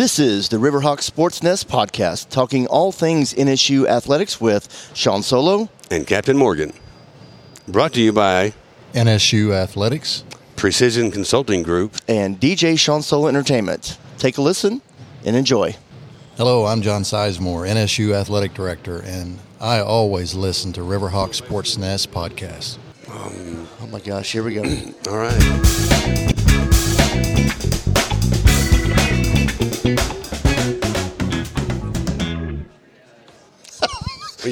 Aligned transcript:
This 0.00 0.18
is 0.18 0.48
the 0.48 0.56
Riverhawk 0.56 1.02
Sports 1.02 1.42
Nest 1.42 1.68
podcast, 1.68 2.30
talking 2.30 2.66
all 2.68 2.90
things 2.90 3.34
NSU 3.34 3.86
athletics 3.86 4.40
with 4.40 4.90
Sean 4.94 5.22
Solo 5.22 5.68
and 5.90 6.06
Captain 6.06 6.38
Morgan. 6.38 6.72
Brought 7.68 7.92
to 7.92 8.00
you 8.00 8.10
by 8.10 8.54
NSU 8.94 9.52
Athletics, 9.52 10.24
Precision 10.56 11.10
Consulting 11.10 11.62
Group, 11.62 11.96
and 12.08 12.40
DJ 12.40 12.78
Sean 12.78 13.02
Solo 13.02 13.28
Entertainment. 13.28 13.98
Take 14.16 14.38
a 14.38 14.40
listen 14.40 14.80
and 15.26 15.36
enjoy. 15.36 15.76
Hello, 16.38 16.64
I'm 16.64 16.80
John 16.80 17.02
Sizemore, 17.02 17.68
NSU 17.68 18.14
Athletic 18.14 18.54
Director, 18.54 19.02
and 19.02 19.38
I 19.60 19.80
always 19.80 20.34
listen 20.34 20.72
to 20.72 20.80
Riverhawk 20.80 21.34
Sports 21.34 21.76
Nest 21.76 22.10
podcast. 22.10 22.78
Um, 23.10 23.68
oh 23.82 23.86
my 23.88 24.00
gosh, 24.00 24.32
here 24.32 24.44
we 24.44 24.54
go. 24.54 24.62
all 25.10 25.18
right. 25.18 26.39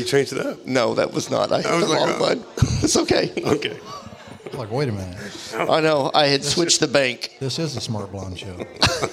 Changed 0.08 0.32
it 0.32 0.44
up. 0.44 0.66
No, 0.66 0.94
that 0.94 1.12
was 1.12 1.30
not. 1.30 1.52
I, 1.52 1.56
I 1.56 1.76
was 1.76 1.86
the 1.86 1.92
like, 1.92 2.00
wrong 2.00 2.16
oh. 2.18 2.20
one. 2.20 2.44
It's 2.82 2.96
okay. 2.96 3.32
Okay. 3.36 3.78
Like, 4.54 4.70
wait 4.70 4.88
a 4.88 4.92
minute. 4.92 5.16
I 5.54 5.80
know. 5.80 6.10
I 6.14 6.26
had 6.26 6.40
this 6.40 6.52
switched 6.52 6.74
is, 6.74 6.78
the 6.78 6.88
bank. 6.88 7.36
This 7.38 7.58
is 7.58 7.74
the 7.74 7.80
Smart 7.80 8.10
Blonde 8.10 8.38
Show. 8.38 8.56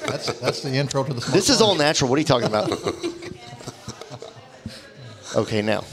That's 0.08 0.40
that's 0.40 0.62
the 0.62 0.74
intro 0.74 1.04
to 1.04 1.14
the. 1.14 1.22
Smart 1.22 1.34
this 1.34 1.50
is 1.50 1.62
all 1.62 1.76
natural. 1.76 2.10
What 2.10 2.18
are 2.18 2.20
you 2.20 2.26
talking 2.26 2.48
about? 2.48 2.72
okay, 5.36 5.62
now. 5.62 5.84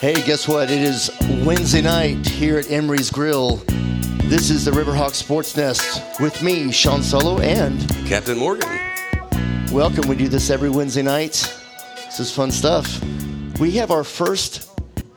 Hey, 0.00 0.14
guess 0.24 0.46
what? 0.46 0.70
It 0.70 0.82
is 0.82 1.10
Wednesday 1.44 1.82
night 1.82 2.26
here 2.26 2.58
at 2.58 2.70
Emery's 2.70 3.10
Grill. 3.10 3.60
This 4.28 4.50
is 4.50 4.64
the 4.64 4.72
Riverhawk 4.72 5.14
Sports 5.14 5.56
Nest 5.56 6.02
with 6.18 6.42
me, 6.42 6.72
Sean 6.72 7.00
Solo, 7.00 7.38
and 7.38 7.88
Captain 8.08 8.36
Morgan. 8.36 8.68
Welcome. 9.70 10.08
We 10.08 10.16
do 10.16 10.26
this 10.26 10.50
every 10.50 10.68
Wednesday 10.68 11.02
night. 11.02 11.56
This 11.94 12.18
is 12.18 12.32
fun 12.34 12.50
stuff. 12.50 13.00
We 13.60 13.70
have 13.76 13.92
our 13.92 14.02
first 14.02 14.68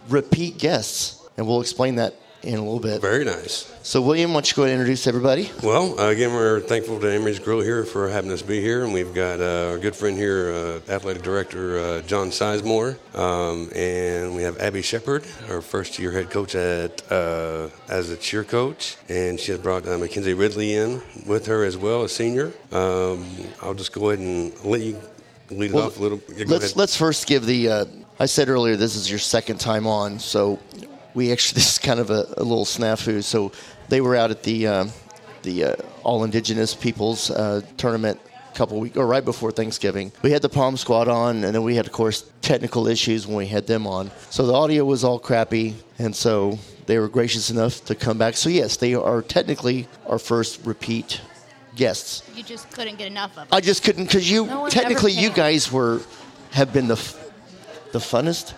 repeat 0.10 0.60
guests, 0.60 1.28
and 1.38 1.48
we'll 1.48 1.60
explain 1.60 1.96
that 1.96 2.14
in 2.44 2.56
a 2.56 2.64
little 2.64 2.80
bit. 2.80 3.02
Very 3.02 3.26
nice. 3.26 3.74
So, 3.84 4.02
William, 4.02 4.32
why 4.32 4.36
don't 4.36 4.52
you 4.52 4.56
go 4.56 4.64
ahead 4.64 4.74
and 4.74 4.82
introduce 4.82 5.08
everybody? 5.08 5.50
Well, 5.64 6.00
uh, 6.00 6.10
again, 6.10 6.34
we're 6.34 6.62
thankful 6.62 7.00
to 7.00 7.12
Emery's 7.12 7.40
Grill 7.40 7.62
here 7.62 7.84
for 7.84 8.10
having 8.10 8.32
us 8.32 8.42
be 8.42 8.62
here, 8.62 8.84
and 8.84 8.94
we've 8.94 9.14
got 9.14 9.40
uh, 9.40 9.72
our 9.72 9.78
good 9.78 9.96
friend 9.96 10.18
here, 10.18 10.52
uh, 10.52 10.92
athletic 10.92 11.24
director 11.24 11.80
uh, 11.80 12.02
John 12.04 12.30
Sizemore, 12.30 12.98
um, 13.18 13.70
and 13.76 14.36
we 14.36 14.44
have 14.44 14.58
Abby 14.60 14.82
Shepherd, 14.82 15.26
our 15.50 15.62
first-year 15.62 16.12
head 16.12 16.30
coach 16.30 16.56
at 16.56 17.12
uh, 17.12 17.70
as 17.90 18.10
a 18.10 18.18
cheer 18.18 18.44
coach, 18.44 18.98
and 19.10 19.40
she 19.40 19.52
has 19.52 19.60
brought 19.60 19.88
uh, 19.88 19.98
Mackenzie 19.98 20.34
Ridley 20.34 20.76
in 20.76 21.02
with 21.26 21.46
her 21.48 21.64
as 21.64 21.78
well, 21.78 22.04
a 22.04 22.10
senior. 22.10 22.54
Um, 22.72 23.26
I'll 23.62 23.74
just 23.74 23.92
go 23.92 24.10
ahead 24.10 24.20
and 24.20 24.54
let 24.64 24.82
you 24.82 25.00
lead 25.50 25.72
well, 25.72 25.84
it 25.84 25.88
off 25.88 26.00
a 26.00 26.02
little. 26.02 26.22
Yeah, 26.36 26.46
let's 26.48 26.76
let's 26.76 26.96
first 26.96 27.28
give 27.28 27.46
the. 27.46 27.88
I 28.22 28.26
said 28.26 28.50
earlier 28.50 28.76
this 28.76 28.96
is 28.96 29.10
your 29.10 29.20
second 29.20 29.62
time 29.62 29.88
on, 29.88 30.20
so 30.20 30.60
we 31.14 31.32
actually 31.32 31.56
this 31.60 31.74
is 31.74 31.78
kind 31.78 32.00
of 32.00 32.10
a, 32.10 32.26
a 32.38 32.44
little 32.44 32.66
snafu. 32.66 33.24
So 33.24 33.52
they 33.90 34.02
were 34.02 34.16
out 34.16 34.32
at 34.32 34.44
the 34.44 34.68
uh, 34.68 34.86
the 35.44 35.64
uh, 35.64 35.76
All 36.04 36.24
Indigenous 36.24 36.76
Peoples 36.76 37.32
uh, 37.32 37.62
tournament 37.78 38.20
a 38.54 38.58
couple 38.58 38.80
weeks 38.80 38.98
or 38.98 39.08
right 39.08 39.24
before 39.24 39.52
Thanksgiving. 39.52 40.12
We 40.22 40.32
had 40.32 40.42
the 40.42 40.50
Pom 40.50 40.78
Squad 40.78 41.08
on, 41.08 41.44
and 41.44 41.56
then 41.56 41.64
we 41.64 41.76
had, 41.76 41.86
of 41.86 41.92
course, 41.92 42.30
technical 42.42 42.88
issues 42.88 43.28
when 43.28 43.38
we 43.38 43.48
had 43.48 43.68
them 43.68 43.88
on. 43.88 44.12
So 44.30 44.46
the 44.46 44.54
audio 44.54 44.86
was 44.86 45.04
all 45.04 45.20
crappy, 45.20 45.76
and 45.98 46.16
so 46.16 46.60
they 46.86 46.98
were 46.98 47.08
gracious 47.08 47.50
enough 47.50 47.86
to 47.86 47.96
come 47.96 48.18
back. 48.18 48.36
So 48.36 48.50
yes, 48.50 48.78
they 48.78 48.96
are 48.96 49.22
technically 49.22 49.88
our 50.08 50.20
first 50.20 50.66
repeat 50.66 51.22
guests. 51.76 52.24
You 52.36 52.44
just 52.44 52.70
couldn't 52.72 52.98
get 52.98 53.08
enough 53.08 53.38
of. 53.38 53.48
It. 53.48 53.54
I 53.54 53.62
just 53.62 53.84
couldn't 53.84 54.06
because 54.06 54.30
you 54.30 54.46
no 54.46 54.68
technically 54.68 55.14
you 55.14 55.30
guys 55.30 55.72
were 55.72 56.02
have 56.52 56.74
been 56.74 56.88
the 56.88 56.96
the 57.92 58.00
funnest, 58.00 58.54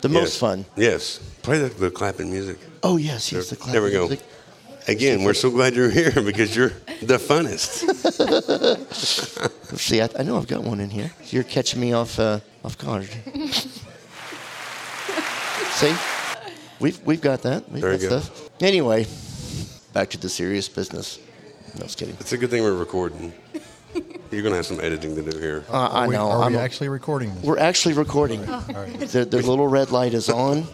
the 0.00 0.08
yes. 0.08 0.20
most 0.20 0.38
fun. 0.38 0.64
Yes. 0.76 1.20
Play 1.42 1.58
the, 1.58 1.68
the 1.68 1.90
clapping 1.90 2.30
music. 2.30 2.58
Oh 2.82 2.96
yes, 2.96 3.32
yes, 3.32 3.50
the 3.50 3.56
clapping 3.56 3.82
music. 3.82 3.92
There 3.92 4.02
we 4.02 4.06
go. 4.06 4.08
Music. 4.08 4.26
Again, 4.88 5.22
we're 5.22 5.34
so 5.34 5.50
glad 5.50 5.74
you're 5.74 5.90
here 5.90 6.10
because 6.24 6.56
you're 6.56 6.72
the 7.02 7.18
funnest. 7.18 7.82
See, 9.76 10.00
I, 10.00 10.08
I, 10.18 10.22
know 10.22 10.36
I've 10.36 10.48
got 10.48 10.62
one 10.62 10.80
in 10.80 10.90
here. 10.90 11.12
You're 11.26 11.44
catching 11.44 11.80
me 11.80 11.92
off 11.92 12.18
uh, 12.18 12.40
off 12.64 12.78
guard. 12.78 13.08
See, 15.72 15.94
we've 16.80 17.00
we've 17.04 17.20
got 17.20 17.42
that. 17.42 17.68
We've 17.70 17.82
there 17.82 17.92
got 17.92 18.02
you 18.02 18.08
go. 18.08 18.20
Stuff. 18.20 18.50
Anyway, 18.60 19.06
back 19.92 20.10
to 20.10 20.18
the 20.18 20.28
serious 20.28 20.68
business. 20.68 21.18
No, 21.74 21.82
just 21.82 21.98
kidding. 21.98 22.16
It's 22.20 22.32
a 22.32 22.38
good 22.38 22.50
thing 22.50 22.62
we're 22.62 22.74
recording. 22.74 23.32
You're 24.30 24.40
going 24.40 24.52
to 24.52 24.56
have 24.56 24.66
some 24.66 24.80
editing 24.80 25.14
to 25.16 25.22
do 25.22 25.38
here. 25.38 25.64
Uh, 25.68 25.90
I 25.92 26.06
know. 26.06 26.30
Are 26.30 26.38
we, 26.38 26.44
are 26.44 26.50
we 26.50 26.56
actually 26.56 26.88
recording 26.88 27.34
this? 27.34 27.44
We're 27.44 27.58
actually 27.58 27.94
recording. 27.94 28.42
Oh. 28.48 28.64
Right. 28.74 29.00
The, 29.00 29.26
the 29.26 29.42
little 29.42 29.68
red 29.68 29.90
light 29.90 30.14
is 30.14 30.30
on. 30.30 30.66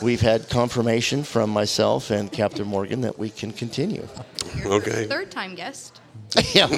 We've 0.00 0.20
had 0.20 0.48
confirmation 0.48 1.24
from 1.24 1.50
myself 1.50 2.10
and 2.10 2.30
Captain 2.30 2.66
Morgan 2.66 3.00
that 3.00 3.18
we 3.18 3.30
can 3.30 3.52
continue. 3.52 4.06
Okay. 4.64 5.06
Third 5.06 5.30
time 5.30 5.54
guest. 5.56 6.00
yeah. 6.54 6.68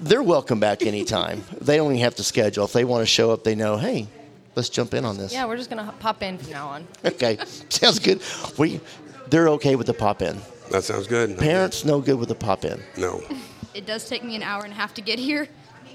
They're 0.00 0.22
welcome 0.22 0.58
back 0.58 0.82
anytime. 0.82 1.44
They 1.60 1.76
don't 1.76 1.92
even 1.92 2.02
have 2.02 2.16
to 2.16 2.24
schedule. 2.24 2.64
If 2.64 2.72
they 2.72 2.84
want 2.84 3.02
to 3.02 3.06
show 3.06 3.30
up, 3.30 3.44
they 3.44 3.54
know, 3.54 3.76
hey, 3.76 4.08
let's 4.56 4.68
jump 4.68 4.94
in 4.94 5.04
on 5.04 5.16
this. 5.16 5.32
Yeah, 5.32 5.44
we're 5.46 5.56
just 5.56 5.70
going 5.70 5.84
to 5.84 5.92
pop 5.92 6.22
in 6.22 6.38
from 6.38 6.50
now 6.52 6.68
on. 6.68 6.88
Okay. 7.04 7.38
Sounds 7.68 7.98
good. 8.00 8.20
We, 8.58 8.80
they're 9.28 9.48
okay 9.50 9.76
with 9.76 9.86
the 9.86 9.94
pop 9.94 10.20
in. 10.22 10.40
That 10.70 10.82
sounds 10.84 11.06
good. 11.06 11.38
Parents 11.38 11.84
no 11.84 12.00
good 12.00 12.18
with 12.18 12.28
the 12.28 12.34
pop 12.34 12.64
in. 12.64 12.82
No. 12.96 13.22
It 13.74 13.86
does 13.86 14.08
take 14.08 14.24
me 14.24 14.34
an 14.34 14.42
hour 14.42 14.64
and 14.64 14.72
a 14.72 14.76
half 14.76 14.92
to 14.94 15.00
get 15.02 15.18
here. 15.18 15.46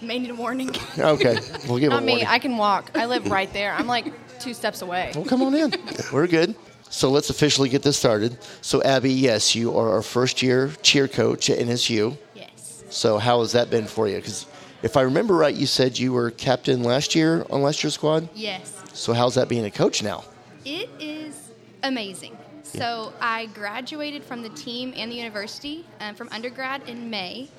May 0.01 0.19
need 0.19 0.31
a 0.31 0.35
warning. 0.35 0.69
okay, 0.97 1.37
we'll 1.67 1.79
give 1.79 1.91
Not 1.91 2.01
a 2.03 2.05
me. 2.05 2.13
warning. 2.13 2.27
I 2.27 2.39
can 2.39 2.57
walk. 2.57 2.91
I 2.95 3.05
live 3.05 3.29
right 3.29 3.51
there. 3.53 3.73
I'm 3.73 3.87
like 3.87 4.11
two 4.43 4.53
steps 4.53 4.81
away. 4.81 5.11
Well, 5.15 5.25
come 5.25 5.41
on 5.41 5.55
in. 5.55 5.73
We're 6.13 6.27
good. 6.27 6.55
So 6.89 7.09
let's 7.09 7.29
officially 7.29 7.69
get 7.69 7.81
this 7.81 7.97
started. 7.97 8.37
So 8.61 8.83
Abby, 8.83 9.11
yes, 9.11 9.55
you 9.55 9.75
are 9.77 9.91
our 9.93 10.01
first 10.01 10.43
year 10.43 10.71
cheer 10.81 11.07
coach 11.07 11.49
at 11.49 11.57
NSU. 11.57 12.17
Yes. 12.35 12.83
So 12.89 13.17
how 13.17 13.39
has 13.39 13.53
that 13.53 13.69
been 13.69 13.87
for 13.87 14.07
you? 14.07 14.17
Because 14.17 14.45
if 14.83 14.97
I 14.97 15.01
remember 15.01 15.33
right, 15.33 15.55
you 15.55 15.65
said 15.65 15.97
you 15.97 16.13
were 16.13 16.29
captain 16.29 16.83
last 16.83 17.15
year 17.15 17.45
on 17.49 17.61
last 17.61 17.83
year's 17.83 17.95
squad. 17.95 18.29
Yes. 18.35 18.83
So 18.93 19.13
how's 19.13 19.35
that 19.35 19.49
being 19.49 19.65
a 19.65 19.71
coach 19.71 20.03
now? 20.03 20.23
It 20.65 20.89
is 20.99 21.51
amazing. 21.81 22.37
So 22.63 23.13
I 23.21 23.47
graduated 23.47 24.23
from 24.23 24.43
the 24.43 24.49
team 24.49 24.93
and 24.95 25.11
the 25.11 25.15
university 25.15 25.85
um, 25.99 26.15
from 26.15 26.27
undergrad 26.31 26.87
in 26.87 27.09
May, 27.09 27.49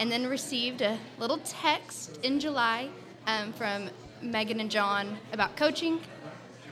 and 0.00 0.10
then 0.10 0.26
received 0.26 0.82
a 0.82 0.98
little 1.18 1.38
text 1.44 2.18
in 2.22 2.40
July 2.40 2.88
um, 3.26 3.52
from 3.52 3.88
Megan 4.22 4.60
and 4.60 4.70
John 4.70 5.18
about 5.32 5.56
coaching. 5.56 6.00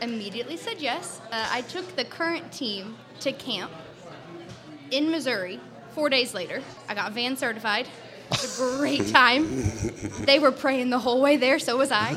Immediately 0.03 0.57
said 0.57 0.81
yes. 0.81 1.21
Uh, 1.31 1.47
I 1.51 1.63
took 1.63 1.97
the 1.97 2.05
current 2.05 2.51
team 2.53 2.97
to 3.21 3.33
camp 3.33 3.71
in 4.91 5.11
Missouri. 5.11 5.61
Four 5.95 6.09
days 6.09 6.35
later, 6.35 6.63
I 6.89 6.95
got 6.95 7.13
van 7.13 7.37
certified. 7.37 7.87
It 8.31 8.43
was 8.43 8.61
a 8.61 8.79
great 8.79 9.09
time. 9.13 9.47
they 10.25 10.39
were 10.39 10.53
praying 10.53 10.91
the 10.91 10.99
whole 10.99 11.21
way 11.21 11.37
there, 11.37 11.59
so 11.59 11.77
was 11.77 11.91
I. 11.91 12.17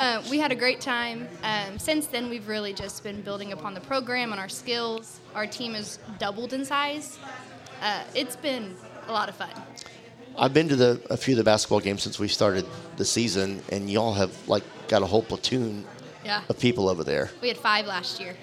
Uh, 0.00 0.22
we 0.30 0.38
had 0.38 0.50
a 0.52 0.54
great 0.54 0.80
time. 0.80 1.28
Um, 1.42 1.78
since 1.78 2.06
then, 2.06 2.30
we've 2.30 2.48
really 2.48 2.72
just 2.72 3.04
been 3.04 3.20
building 3.20 3.52
upon 3.52 3.74
the 3.74 3.80
program 3.80 4.32
and 4.32 4.40
our 4.40 4.48
skills. 4.48 5.20
Our 5.34 5.46
team 5.46 5.74
has 5.74 5.98
doubled 6.18 6.52
in 6.52 6.64
size. 6.64 7.18
Uh, 7.82 8.02
it's 8.14 8.36
been 8.36 8.74
a 9.06 9.12
lot 9.12 9.28
of 9.28 9.34
fun. 9.36 9.50
I've 10.36 10.54
been 10.54 10.68
to 10.68 10.76
the 10.76 11.00
a 11.10 11.16
few 11.16 11.34
of 11.34 11.38
the 11.38 11.44
basketball 11.44 11.80
games 11.80 12.02
since 12.02 12.18
we 12.18 12.26
started 12.26 12.66
the 12.96 13.04
season, 13.04 13.62
and 13.70 13.88
y'all 13.88 14.14
have 14.14 14.48
like 14.48 14.64
got 14.88 15.02
a 15.02 15.06
whole 15.06 15.22
platoon 15.22 15.84
yeah. 16.24 16.42
of 16.48 16.58
people 16.58 16.88
over 16.88 17.04
there. 17.04 17.30
We 17.40 17.48
had 17.48 17.56
five 17.56 17.86
last 17.86 18.20
year. 18.20 18.34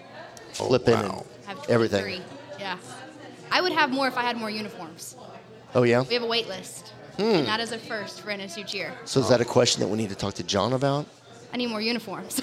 Flipping 0.54 0.96
oh, 0.96 1.26
wow. 1.48 1.56
everything. 1.70 2.22
Yeah. 2.60 2.78
I 3.52 3.62
would 3.62 3.72
have 3.72 3.92
more 3.92 4.08
if 4.08 4.18
I 4.18 4.22
had 4.22 4.38
more 4.38 4.50
uniforms. 4.50 5.16
Oh 5.74 5.84
yeah. 5.84 6.04
We 6.08 6.14
have 6.14 6.24
a 6.24 6.28
wait 6.28 6.48
list, 6.48 6.90
hmm. 7.18 7.24
and 7.24 7.48
that 7.48 7.60
is 7.60 7.72
a 7.72 7.78
first 7.78 8.22
for 8.22 8.30
NSU 8.30 8.66
cheer. 8.68 8.94
So 9.06 9.20
is 9.20 9.30
that 9.30 9.42
a 9.42 9.46
question 9.46 9.82
that 9.82 9.88
we 9.88 9.98
need 9.98 10.10
to 10.10 10.16
talk 10.16 10.34
to 10.36 10.44
John 10.44 10.74
about? 10.74 11.06
I 11.54 11.58
need 11.58 11.68
more 11.68 11.82
uniforms. 11.82 12.42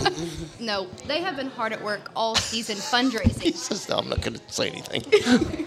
no, 0.60 0.86
they 1.06 1.22
have 1.22 1.36
been 1.36 1.48
hard 1.48 1.72
at 1.72 1.82
work 1.82 2.10
all 2.14 2.34
season 2.34 2.76
fundraising. 2.76 3.40
he 3.42 3.52
says, 3.52 3.88
no, 3.88 3.96
I'm 3.96 4.10
not 4.10 4.20
going 4.20 4.34
to 4.34 4.40
say 4.48 4.68
anything. 4.68 5.66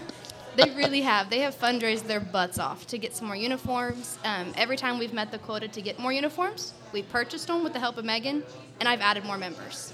they 0.56 0.70
really 0.70 1.02
have. 1.02 1.30
They 1.30 1.40
have 1.40 1.54
fundraised 1.54 2.06
their 2.06 2.20
butts 2.20 2.58
off 2.58 2.86
to 2.88 2.98
get 2.98 3.14
some 3.14 3.26
more 3.26 3.36
uniforms. 3.36 4.18
Um, 4.24 4.52
every 4.56 4.76
time 4.76 4.98
we've 4.98 5.12
met 5.12 5.30
the 5.30 5.38
quota 5.38 5.68
to 5.68 5.82
get 5.82 5.98
more 5.98 6.12
uniforms, 6.12 6.74
we've 6.92 7.08
purchased 7.08 7.46
them 7.46 7.62
with 7.62 7.72
the 7.72 7.78
help 7.78 7.98
of 7.98 8.04
Megan, 8.04 8.42
and 8.80 8.88
I've 8.88 9.00
added 9.00 9.24
more 9.24 9.38
members. 9.38 9.92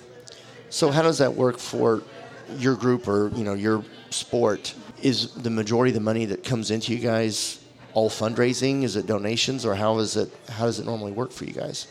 So 0.70 0.90
how 0.90 1.02
does 1.02 1.18
that 1.18 1.34
work 1.34 1.58
for 1.58 2.02
your 2.56 2.76
group 2.76 3.08
or 3.08 3.28
you 3.34 3.44
know 3.44 3.54
your 3.54 3.84
sport? 4.10 4.74
Is 5.02 5.34
the 5.34 5.50
majority 5.50 5.90
of 5.90 5.94
the 5.94 6.00
money 6.00 6.24
that 6.26 6.44
comes 6.44 6.70
into 6.70 6.94
you 6.94 7.00
guys 7.00 7.60
all 7.94 8.08
fundraising? 8.08 8.84
Is 8.84 8.96
it 8.96 9.06
donations, 9.06 9.66
or 9.66 9.74
how 9.74 9.98
is 9.98 10.16
it? 10.16 10.30
How 10.48 10.64
does 10.64 10.78
it 10.78 10.86
normally 10.86 11.12
work 11.12 11.32
for 11.32 11.44
you 11.44 11.52
guys? 11.52 11.88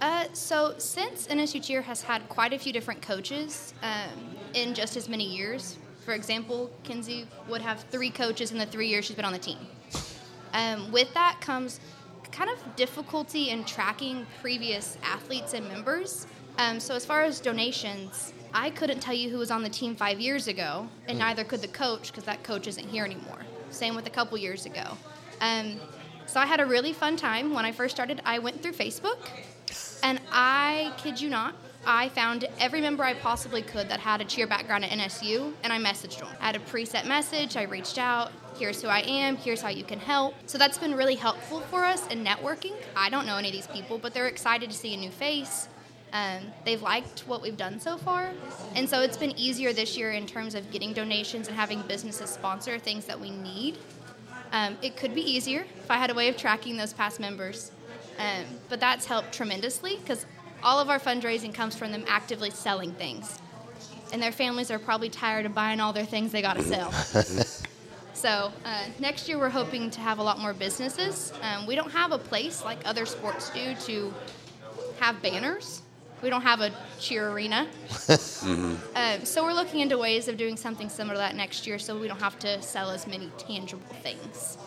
Uh, 0.00 0.26
so 0.32 0.74
since 0.78 1.26
NSU 1.26 1.62
Cheer 1.62 1.82
has 1.82 2.02
had 2.02 2.28
quite 2.28 2.52
a 2.52 2.58
few 2.58 2.72
different 2.72 3.02
coaches 3.02 3.74
um, 3.82 4.36
in 4.54 4.72
just 4.72 4.96
as 4.96 5.08
many 5.08 5.24
years, 5.24 5.76
For 6.08 6.14
example, 6.14 6.70
Kinzie 6.84 7.26
would 7.50 7.60
have 7.60 7.82
three 7.90 8.08
coaches 8.08 8.50
in 8.50 8.56
the 8.56 8.64
three 8.64 8.88
years 8.88 9.04
she's 9.04 9.14
been 9.14 9.26
on 9.26 9.34
the 9.34 9.38
team. 9.38 9.58
Um, 10.54 10.90
with 10.90 11.12
that 11.12 11.38
comes 11.42 11.80
kind 12.32 12.48
of 12.48 12.76
difficulty 12.76 13.50
in 13.50 13.62
tracking 13.66 14.26
previous 14.40 14.96
athletes 15.02 15.52
and 15.52 15.68
members. 15.68 16.26
Um, 16.56 16.80
so, 16.80 16.94
as 16.94 17.04
far 17.04 17.24
as 17.24 17.40
donations, 17.40 18.32
I 18.54 18.70
couldn't 18.70 19.00
tell 19.00 19.12
you 19.12 19.28
who 19.28 19.36
was 19.36 19.50
on 19.50 19.62
the 19.62 19.68
team 19.68 19.94
five 19.94 20.18
years 20.18 20.48
ago, 20.48 20.88
and 21.08 21.18
neither 21.18 21.44
could 21.44 21.60
the 21.60 21.68
coach 21.68 22.10
because 22.10 22.24
that 22.24 22.42
coach 22.42 22.66
isn't 22.66 22.88
here 22.88 23.04
anymore. 23.04 23.40
Same 23.68 23.94
with 23.94 24.06
a 24.06 24.10
couple 24.10 24.38
years 24.38 24.64
ago. 24.64 24.96
Um, 25.42 25.78
so, 26.24 26.40
I 26.40 26.46
had 26.46 26.60
a 26.60 26.64
really 26.64 26.94
fun 26.94 27.18
time 27.18 27.52
when 27.52 27.66
I 27.66 27.72
first 27.72 27.94
started. 27.94 28.22
I 28.24 28.38
went 28.38 28.62
through 28.62 28.72
Facebook, 28.72 29.28
and 30.02 30.22
I 30.32 30.90
kid 30.96 31.20
you 31.20 31.28
not, 31.28 31.54
I 31.90 32.10
found 32.10 32.44
every 32.60 32.82
member 32.82 33.02
I 33.02 33.14
possibly 33.14 33.62
could 33.62 33.88
that 33.88 33.98
had 33.98 34.20
a 34.20 34.24
cheer 34.26 34.46
background 34.46 34.84
at 34.84 34.90
NSU, 34.90 35.54
and 35.64 35.72
I 35.72 35.78
messaged 35.78 36.18
them. 36.18 36.28
I 36.38 36.44
had 36.44 36.56
a 36.56 36.58
preset 36.58 37.06
message, 37.06 37.56
I 37.56 37.62
reached 37.62 37.96
out, 37.96 38.30
here's 38.58 38.82
who 38.82 38.88
I 38.88 39.00
am, 39.00 39.36
here's 39.36 39.62
how 39.62 39.70
you 39.70 39.84
can 39.84 39.98
help. 39.98 40.34
So 40.44 40.58
that's 40.58 40.76
been 40.76 40.94
really 40.94 41.14
helpful 41.14 41.60
for 41.62 41.86
us 41.86 42.06
in 42.08 42.22
networking. 42.22 42.74
I 42.94 43.08
don't 43.08 43.24
know 43.24 43.38
any 43.38 43.48
of 43.48 43.54
these 43.54 43.66
people, 43.68 43.96
but 43.96 44.12
they're 44.12 44.28
excited 44.28 44.68
to 44.68 44.76
see 44.76 44.92
a 44.92 44.98
new 44.98 45.10
face. 45.10 45.68
Um, 46.12 46.52
they've 46.66 46.82
liked 46.82 47.20
what 47.20 47.40
we've 47.40 47.56
done 47.56 47.80
so 47.80 47.96
far. 47.96 48.32
And 48.74 48.86
so 48.86 49.00
it's 49.00 49.16
been 49.16 49.32
easier 49.38 49.72
this 49.72 49.96
year 49.96 50.12
in 50.12 50.26
terms 50.26 50.54
of 50.54 50.70
getting 50.70 50.92
donations 50.92 51.48
and 51.48 51.56
having 51.56 51.80
businesses 51.82 52.28
sponsor 52.28 52.78
things 52.78 53.06
that 53.06 53.18
we 53.18 53.30
need. 53.30 53.78
Um, 54.52 54.76
it 54.82 54.98
could 54.98 55.14
be 55.14 55.22
easier 55.22 55.60
if 55.60 55.90
I 55.90 55.96
had 55.96 56.10
a 56.10 56.14
way 56.14 56.28
of 56.28 56.36
tracking 56.36 56.76
those 56.76 56.92
past 56.92 57.18
members. 57.18 57.72
Um, 58.18 58.44
but 58.68 58.80
that's 58.80 59.06
helped 59.06 59.32
tremendously 59.32 59.96
because 59.96 60.26
all 60.62 60.80
of 60.80 60.90
our 60.90 60.98
fundraising 60.98 61.52
comes 61.52 61.76
from 61.76 61.92
them 61.92 62.04
actively 62.08 62.50
selling 62.50 62.92
things. 62.92 63.38
And 64.12 64.22
their 64.22 64.32
families 64.32 64.70
are 64.70 64.78
probably 64.78 65.10
tired 65.10 65.46
of 65.46 65.54
buying 65.54 65.80
all 65.80 65.92
their 65.92 66.06
things 66.06 66.32
they 66.32 66.42
got 66.42 66.56
to 66.56 66.62
sell. 66.62 66.92
so 68.14 68.52
uh, 68.64 68.84
next 68.98 69.28
year 69.28 69.38
we're 69.38 69.50
hoping 69.50 69.90
to 69.90 70.00
have 70.00 70.18
a 70.18 70.22
lot 70.22 70.38
more 70.38 70.54
businesses. 70.54 71.32
Um, 71.42 71.66
we 71.66 71.74
don't 71.74 71.92
have 71.92 72.12
a 72.12 72.18
place 72.18 72.64
like 72.64 72.78
other 72.84 73.04
sports 73.06 73.50
do 73.50 73.74
to 73.74 74.14
have 74.98 75.20
banners. 75.20 75.82
We 76.22 76.30
don't 76.30 76.42
have 76.42 76.60
a 76.60 76.72
cheer 76.98 77.30
arena. 77.30 77.68
Um, 78.08 78.78
so 79.24 79.44
we're 79.44 79.52
looking 79.52 79.80
into 79.80 79.98
ways 79.98 80.26
of 80.26 80.36
doing 80.36 80.56
something 80.56 80.88
similar 80.88 81.14
to 81.14 81.18
that 81.18 81.36
next 81.36 81.66
year 81.66 81.78
so 81.78 81.98
we 81.98 82.08
don't 82.08 82.20
have 82.20 82.38
to 82.40 82.60
sell 82.60 82.90
as 82.90 83.06
many 83.06 83.30
tangible 83.38 83.94
things. 84.02 84.58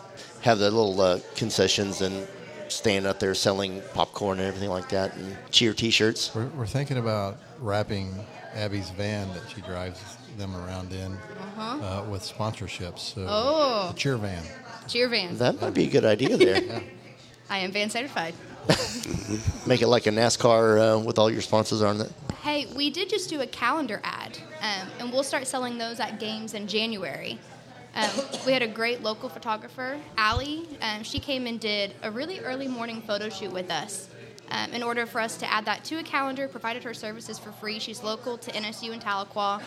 Have 0.42 0.58
the 0.58 0.70
little 0.70 0.98
uh, 1.00 1.20
concessions 1.34 2.00
and 2.00 2.26
stand 2.76 3.06
up 3.06 3.18
there 3.20 3.34
selling 3.34 3.82
popcorn 3.94 4.38
and 4.38 4.48
everything 4.48 4.70
like 4.70 4.88
that, 4.90 5.14
and 5.16 5.36
cheer 5.50 5.72
T-shirts. 5.74 6.34
We're, 6.34 6.46
we're 6.48 6.66
thinking 6.66 6.98
about 6.98 7.38
wrapping 7.60 8.14
Abby's 8.54 8.90
van 8.90 9.28
that 9.34 9.42
she 9.54 9.60
drives 9.62 10.00
them 10.38 10.54
around 10.56 10.92
in 10.92 11.16
uh, 11.58 12.04
with 12.10 12.22
sponsorships. 12.22 12.98
So 13.14 13.26
Oh. 13.28 13.88
the 13.92 13.98
cheer 13.98 14.16
van. 14.16 14.42
Cheer 14.88 15.08
van. 15.08 15.36
That 15.38 15.60
might 15.60 15.74
be 15.74 15.84
a 15.84 15.90
good 15.90 16.04
idea 16.04 16.36
there. 16.36 16.82
I 17.50 17.58
am 17.58 17.72
van 17.72 17.90
certified. 17.90 18.34
Make 19.66 19.82
it 19.82 19.88
like 19.88 20.06
a 20.06 20.10
NASCAR 20.10 20.96
uh, 20.96 20.98
with 21.00 21.18
all 21.18 21.30
your 21.30 21.42
sponsors 21.42 21.82
on 21.82 22.00
it. 22.00 22.12
Hey, 22.42 22.66
we 22.74 22.90
did 22.90 23.08
just 23.08 23.28
do 23.28 23.40
a 23.40 23.46
calendar 23.46 24.00
ad, 24.02 24.38
um, 24.60 24.88
and 24.98 25.12
we'll 25.12 25.22
start 25.22 25.46
selling 25.46 25.78
those 25.78 26.00
at 26.00 26.18
games 26.18 26.54
in 26.54 26.66
January. 26.66 27.38
Um, 27.94 28.10
we 28.46 28.52
had 28.52 28.62
a 28.62 28.68
great 28.68 29.02
local 29.02 29.28
photographer, 29.28 29.98
Allie. 30.16 30.66
Um, 30.80 31.02
she 31.02 31.18
came 31.18 31.46
and 31.46 31.60
did 31.60 31.94
a 32.02 32.10
really 32.10 32.40
early 32.40 32.68
morning 32.68 33.02
photo 33.02 33.28
shoot 33.28 33.52
with 33.52 33.70
us. 33.70 34.08
Um, 34.50 34.72
in 34.72 34.82
order 34.82 35.06
for 35.06 35.20
us 35.20 35.36
to 35.38 35.50
add 35.50 35.64
that 35.64 35.84
to 35.84 35.98
a 35.98 36.02
calendar, 36.02 36.46
provided 36.48 36.84
her 36.84 36.94
services 36.94 37.38
for 37.38 37.52
free. 37.52 37.78
She's 37.78 38.02
local 38.02 38.36
to 38.38 38.50
NSU 38.50 38.92
and 38.92 39.02
Tahlequah. 39.02 39.62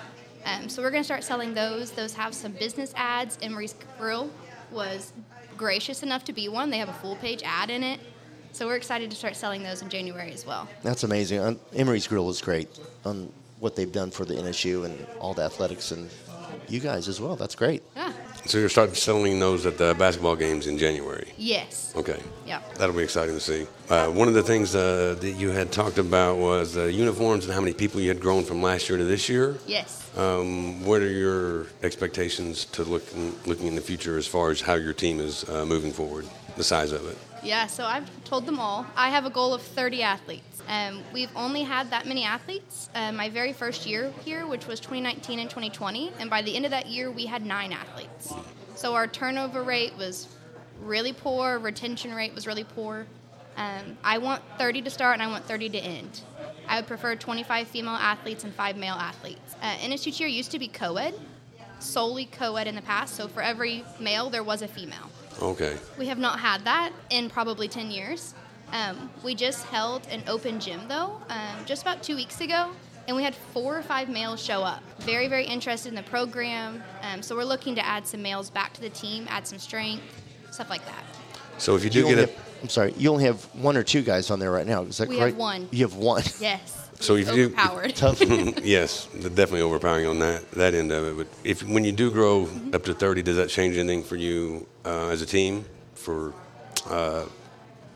Um, 0.45 0.69
so 0.69 0.81
we're 0.81 0.91
going 0.91 1.01
to 1.01 1.05
start 1.05 1.23
selling 1.23 1.53
those. 1.53 1.91
Those 1.91 2.13
have 2.13 2.33
some 2.35 2.51
business 2.51 2.93
ads. 2.95 3.37
Emery's 3.41 3.75
Grill 3.97 4.29
was 4.71 5.11
gracious 5.57 6.03
enough 6.03 6.23
to 6.25 6.33
be 6.33 6.49
one. 6.49 6.69
They 6.69 6.77
have 6.77 6.89
a 6.89 6.93
full 6.93 7.15
page 7.15 7.41
ad 7.43 7.69
in 7.69 7.83
it. 7.83 7.99
So 8.51 8.67
we're 8.67 8.75
excited 8.75 9.09
to 9.09 9.17
start 9.17 9.35
selling 9.35 9.63
those 9.63 9.81
in 9.81 9.89
January 9.89 10.31
as 10.31 10.45
well. 10.45 10.69
That's 10.83 11.03
amazing. 11.03 11.39
Um, 11.39 11.59
Emery's 11.75 12.07
Grill 12.07 12.29
is 12.29 12.41
great 12.41 12.69
on 13.03 13.31
what 13.59 13.75
they've 13.75 13.91
done 13.91 14.11
for 14.11 14.23
the 14.23 14.35
NSU 14.35 14.85
and 14.85 15.05
all 15.19 15.33
the 15.33 15.41
athletics 15.41 15.91
and 15.91 16.09
you 16.69 16.79
guys 16.79 17.07
as 17.07 17.19
well. 17.19 17.35
That's 17.35 17.55
great. 17.55 17.83
Yeah. 17.95 18.13
So 18.45 18.59
you're 18.59 18.69
starting 18.69 18.93
selling 18.93 19.39
those 19.39 19.65
at 19.65 19.77
the 19.79 19.95
basketball 19.97 20.35
games 20.35 20.67
in 20.67 20.77
January. 20.77 21.31
Yes. 21.35 21.93
Okay. 21.95 22.21
Yeah. 22.45 22.61
That'll 22.77 22.95
be 22.95 23.01
exciting 23.03 23.33
to 23.33 23.41
see. 23.41 23.65
Uh, 23.89 24.07
one 24.09 24.27
of 24.27 24.35
the 24.35 24.43
things 24.43 24.75
uh, 24.75 25.15
that 25.19 25.31
you 25.31 25.49
had 25.49 25.71
talked 25.71 25.97
about 25.97 26.37
was 26.37 26.77
uh, 26.77 26.83
uniforms 26.83 27.45
and 27.45 27.53
how 27.53 27.59
many 27.59 27.73
people 27.73 27.99
you 28.01 28.09
had 28.09 28.19
grown 28.19 28.43
from 28.43 28.61
last 28.61 28.87
year 28.87 28.99
to 28.99 29.03
this 29.03 29.27
year. 29.29 29.57
Yes. 29.65 30.03
Um, 30.15 30.85
what 30.85 31.01
are 31.01 31.09
your 31.11 31.65
expectations 31.81 32.65
to 32.65 32.83
look 32.83 33.03
looking 33.47 33.67
in 33.67 33.75
the 33.75 33.81
future 33.81 34.17
as 34.17 34.27
far 34.27 34.51
as 34.51 34.61
how 34.61 34.75
your 34.75 34.93
team 34.93 35.19
is 35.19 35.47
uh, 35.49 35.65
moving 35.65 35.91
forward, 35.91 36.27
the 36.55 36.63
size 36.63 36.91
of 36.91 37.05
it? 37.09 37.17
Yeah, 37.45 37.67
so 37.67 37.85
I've 37.85 38.09
told 38.23 38.47
them 38.47 38.59
all. 38.59 38.87
I 38.95 39.09
have 39.09 39.27
a 39.27 39.29
goal 39.29 39.53
of 39.53 39.61
30 39.61 40.01
athletes. 40.01 40.63
Um, 40.67 41.03
we've 41.13 41.29
only 41.35 41.61
had 41.61 41.91
that 41.91 42.07
many 42.07 42.23
athletes 42.23 42.89
uh, 42.95 43.11
my 43.11 43.29
very 43.29 43.53
first 43.53 43.85
year 43.85 44.11
here, 44.23 44.47
which 44.47 44.65
was 44.65 44.79
2019 44.79 45.37
and 45.37 45.47
2020. 45.47 46.11
And 46.17 46.27
by 46.27 46.41
the 46.41 46.55
end 46.55 46.65
of 46.65 46.71
that 46.71 46.87
year, 46.87 47.11
we 47.11 47.27
had 47.27 47.45
nine 47.45 47.71
athletes. 47.71 48.33
So 48.73 48.95
our 48.95 49.05
turnover 49.05 49.61
rate 49.61 49.95
was 49.95 50.27
really 50.81 51.13
poor, 51.13 51.59
retention 51.59 52.15
rate 52.15 52.33
was 52.33 52.47
really 52.47 52.63
poor. 52.63 53.05
Um, 53.57 53.95
I 54.03 54.17
want 54.17 54.41
30 54.57 54.81
to 54.81 54.89
start 54.89 55.13
and 55.13 55.21
I 55.21 55.27
want 55.27 55.45
30 55.45 55.69
to 55.69 55.77
end. 55.77 56.21
I 56.67 56.77
would 56.77 56.87
prefer 56.87 57.15
25 57.15 57.67
female 57.67 57.93
athletes 57.93 58.43
and 58.43 58.53
five 58.55 58.75
male 58.75 58.95
athletes. 58.95 59.55
Uh, 59.61 59.75
NSU 59.75 60.11
cheer 60.11 60.27
used 60.27 60.49
to 60.49 60.57
be 60.57 60.67
co 60.67 60.97
ed, 60.97 61.13
solely 61.77 62.25
co 62.25 62.55
ed 62.55 62.65
in 62.65 62.73
the 62.73 62.81
past. 62.81 63.15
So 63.15 63.27
for 63.27 63.43
every 63.43 63.85
male, 63.99 64.31
there 64.31 64.43
was 64.43 64.63
a 64.63 64.67
female. 64.67 65.11
Okay. 65.41 65.77
We 65.97 66.07
have 66.07 66.17
not 66.17 66.39
had 66.39 66.63
that 66.65 66.91
in 67.09 67.29
probably 67.29 67.67
10 67.67 67.91
years. 67.91 68.33
Um, 68.71 69.09
we 69.23 69.35
just 69.35 69.65
held 69.67 70.07
an 70.09 70.23
open 70.27 70.59
gym 70.59 70.81
though, 70.87 71.21
um, 71.29 71.65
just 71.65 71.81
about 71.83 72.01
two 72.01 72.15
weeks 72.15 72.41
ago, 72.41 72.71
and 73.07 73.15
we 73.15 73.21
had 73.23 73.35
four 73.35 73.77
or 73.77 73.81
five 73.83 74.09
males 74.09 74.41
show 74.43 74.63
up. 74.63 74.81
Very, 74.99 75.27
very 75.27 75.45
interested 75.45 75.89
in 75.89 75.95
the 75.95 76.03
program. 76.03 76.83
Um, 77.03 77.21
so 77.21 77.35
we're 77.35 77.43
looking 77.43 77.75
to 77.75 77.85
add 77.85 78.07
some 78.07 78.21
males 78.21 78.49
back 78.49 78.73
to 78.73 78.81
the 78.81 78.89
team, 78.89 79.27
add 79.29 79.45
some 79.45 79.59
strength, 79.59 80.03
stuff 80.51 80.69
like 80.69 80.83
that. 80.85 81.03
So 81.59 81.75
if 81.75 81.83
you 81.83 81.87
You 81.87 81.91
do 81.91 82.03
only 82.05 82.15
get 82.15 82.29
a 82.29 82.31
have- 82.33 82.41
I'm 82.63 82.69
sorry. 82.69 82.93
You 82.97 83.11
only 83.11 83.25
have 83.25 83.43
one 83.53 83.77
or 83.77 83.83
two 83.83 84.01
guys 84.01 84.31
on 84.31 84.39
there 84.39 84.49
right 84.51 84.65
now. 84.65 84.81
Is 84.83 84.97
that 84.97 85.07
We 85.09 85.17
correct? 85.17 85.33
have 85.33 85.39
one. 85.39 85.69
You 85.71 85.85
have 85.85 85.95
one. 85.95 86.23
Yes. 86.39 86.81
So 86.99 87.15
if 87.15 87.35
you. 87.35 87.49
Tough. 87.95 88.21
yes, 88.63 89.07
definitely 89.07 89.61
overpowering 89.61 90.07
on 90.07 90.19
that 90.19 90.49
that 90.51 90.73
end 90.73 90.91
of 90.91 91.07
it. 91.07 91.17
But 91.17 91.27
if 91.43 91.63
when 91.63 91.83
you 91.83 91.91
do 91.91 92.11
grow 92.11 92.49
up 92.73 92.83
to 92.85 92.93
30, 92.93 93.21
does 93.21 93.37
that 93.37 93.49
change 93.49 93.77
anything 93.77 94.03
for 94.03 94.15
you 94.15 94.67
uh, 94.85 95.09
as 95.09 95.21
a 95.21 95.25
team 95.25 95.65
for 95.93 96.33
uh, 96.89 97.25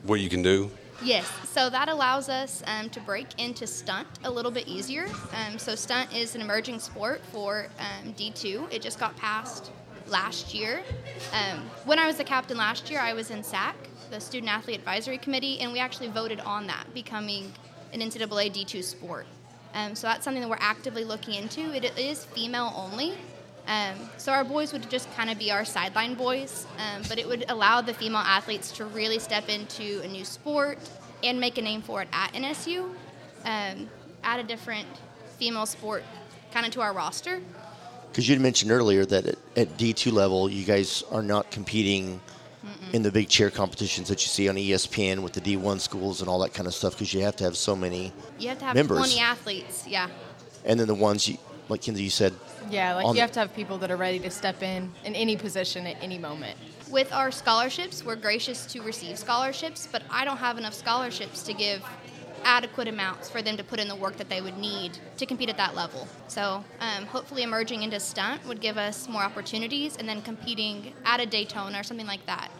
what 0.04 0.20
you 0.20 0.28
can 0.28 0.42
do? 0.42 0.70
Yes, 1.02 1.30
so 1.44 1.70
that 1.70 1.88
allows 1.88 2.28
us 2.28 2.62
um, 2.66 2.90
to 2.90 3.00
break 3.00 3.26
into 3.38 3.66
stunt 3.66 4.06
a 4.24 4.30
little 4.30 4.50
bit 4.50 4.68
easier. 4.68 5.06
Um, 5.32 5.58
so 5.58 5.74
stunt 5.74 6.14
is 6.14 6.34
an 6.34 6.42
emerging 6.42 6.78
sport 6.78 7.22
for 7.32 7.68
um, 7.78 8.12
D2. 8.12 8.70
It 8.70 8.82
just 8.82 9.00
got 9.00 9.16
passed 9.16 9.70
last 10.08 10.54
year. 10.54 10.82
Um, 11.32 11.60
when 11.86 11.98
I 11.98 12.06
was 12.06 12.16
the 12.16 12.24
captain 12.24 12.58
last 12.58 12.90
year, 12.90 13.00
I 13.00 13.14
was 13.14 13.30
in 13.30 13.42
SAC, 13.42 13.76
the 14.10 14.20
Student 14.20 14.52
Athlete 14.52 14.78
Advisory 14.78 15.16
Committee, 15.16 15.60
and 15.60 15.72
we 15.72 15.78
actually 15.78 16.08
voted 16.08 16.40
on 16.40 16.66
that 16.66 16.92
becoming 16.92 17.50
an 17.92 18.00
NCAA 18.00 18.52
D2 18.52 18.82
sport. 18.82 19.26
Um, 19.74 19.94
so 19.94 20.06
that's 20.06 20.24
something 20.24 20.42
that 20.42 20.48
we're 20.48 20.56
actively 20.58 21.04
looking 21.04 21.34
into. 21.34 21.72
It 21.74 21.96
is 21.98 22.24
female 22.24 22.72
only. 22.76 23.14
Um, 23.66 24.10
so 24.16 24.32
our 24.32 24.42
boys 24.42 24.72
would 24.72 24.88
just 24.90 25.12
kind 25.14 25.30
of 25.30 25.38
be 25.38 25.52
our 25.52 25.64
sideline 25.64 26.14
boys, 26.14 26.66
um, 26.78 27.02
but 27.08 27.18
it 27.18 27.28
would 27.28 27.44
allow 27.48 27.80
the 27.80 27.94
female 27.94 28.18
athletes 28.18 28.72
to 28.72 28.84
really 28.84 29.18
step 29.18 29.48
into 29.48 30.00
a 30.02 30.08
new 30.08 30.24
sport 30.24 30.78
and 31.22 31.38
make 31.38 31.58
a 31.58 31.62
name 31.62 31.82
for 31.82 32.02
it 32.02 32.08
at 32.12 32.32
NSU, 32.32 32.90
um, 33.44 33.88
add 34.24 34.40
a 34.40 34.42
different 34.42 34.88
female 35.38 35.66
sport 35.66 36.02
kind 36.52 36.66
of 36.66 36.72
to 36.72 36.80
our 36.80 36.92
roster. 36.92 37.40
Because 38.10 38.28
you 38.28 38.38
mentioned 38.40 38.72
earlier 38.72 39.04
that 39.06 39.26
at, 39.26 39.38
at 39.56 39.68
D2 39.78 40.12
level, 40.12 40.50
you 40.50 40.64
guys 40.64 41.04
are 41.12 41.22
not 41.22 41.50
competing 41.52 42.20
in 42.92 43.02
the 43.02 43.10
big 43.10 43.28
cheer 43.28 43.50
competitions 43.50 44.08
that 44.08 44.22
you 44.22 44.28
see 44.28 44.48
on 44.48 44.56
ESPN 44.56 45.20
with 45.22 45.32
the 45.32 45.40
D1 45.40 45.80
schools 45.80 46.20
and 46.20 46.28
all 46.28 46.38
that 46.40 46.54
kind 46.54 46.66
of 46.66 46.74
stuff 46.74 46.94
because 46.94 47.12
you 47.14 47.22
have 47.22 47.36
to 47.36 47.44
have 47.44 47.56
so 47.56 47.76
many. 47.76 48.12
You 48.38 48.48
have 48.48 48.58
to 48.58 48.64
have 48.64 48.74
Members. 48.74 48.98
20 48.98 49.18
athletes, 49.20 49.86
yeah. 49.86 50.08
And 50.64 50.78
then 50.78 50.88
the 50.88 50.94
ones, 50.94 51.28
you, 51.28 51.38
like 51.68 51.82
Kinzie, 51.82 52.02
you 52.02 52.10
said, 52.10 52.34
Yeah, 52.70 52.94
like 52.94 53.06
On 53.06 53.10
you 53.10 53.14
the- 53.16 53.20
have 53.22 53.32
to 53.32 53.40
have 53.40 53.54
people 53.54 53.78
that 53.78 53.90
are 53.90 53.96
ready 53.96 54.18
to 54.20 54.30
step 54.30 54.62
in 54.62 54.92
in 55.04 55.14
any 55.14 55.36
position 55.36 55.86
at 55.86 55.96
any 56.02 56.18
moment. 56.18 56.58
With 56.90 57.12
our 57.12 57.30
scholarships, 57.30 58.04
we're 58.04 58.16
gracious 58.16 58.66
to 58.66 58.82
receive 58.82 59.18
scholarships, 59.18 59.88
but 59.90 60.02
I 60.10 60.24
don't 60.24 60.38
have 60.38 60.58
enough 60.58 60.74
scholarships 60.74 61.42
to 61.44 61.54
give 61.54 61.82
adequate 62.44 62.88
amounts 62.88 63.28
for 63.28 63.42
them 63.42 63.56
to 63.56 63.62
put 63.62 63.78
in 63.78 63.86
the 63.86 63.94
work 63.94 64.16
that 64.16 64.28
they 64.28 64.40
would 64.40 64.56
need 64.58 64.98
to 65.18 65.26
compete 65.26 65.48
at 65.50 65.56
that 65.58 65.74
level. 65.74 66.08
So, 66.26 66.64
um, 66.80 67.06
hopefully, 67.06 67.42
emerging 67.42 67.82
into 67.82 68.00
stunt 68.00 68.46
would 68.46 68.60
give 68.60 68.76
us 68.78 69.08
more 69.08 69.22
opportunities, 69.22 69.96
and 69.98 70.08
then 70.08 70.22
competing 70.22 70.92
at 71.04 71.20
a 71.20 71.26
Daytona 71.26 71.78
or 71.78 71.82
something 71.82 72.06
like 72.06 72.24
that 72.26 72.50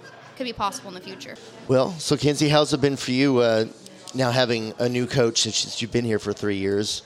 could 0.41 0.47
be 0.47 0.53
possible 0.55 0.89
in 0.89 0.95
the 0.95 1.01
future. 1.03 1.35
well, 1.69 1.91
so 1.99 2.17
Kenzie, 2.17 2.49
how's 2.49 2.73
it 2.73 2.81
been 2.81 2.97
for 2.97 3.11
you 3.11 3.41
uh, 3.41 3.67
now 4.15 4.31
having 4.31 4.73
a 4.79 4.89
new 4.89 5.07
coach 5.07 5.43
since 5.43 5.83
you've 5.83 5.93
been 5.93 6.07
here 6.07 6.19
for 6.19 6.33
three 6.33 6.57
years? 6.57 7.03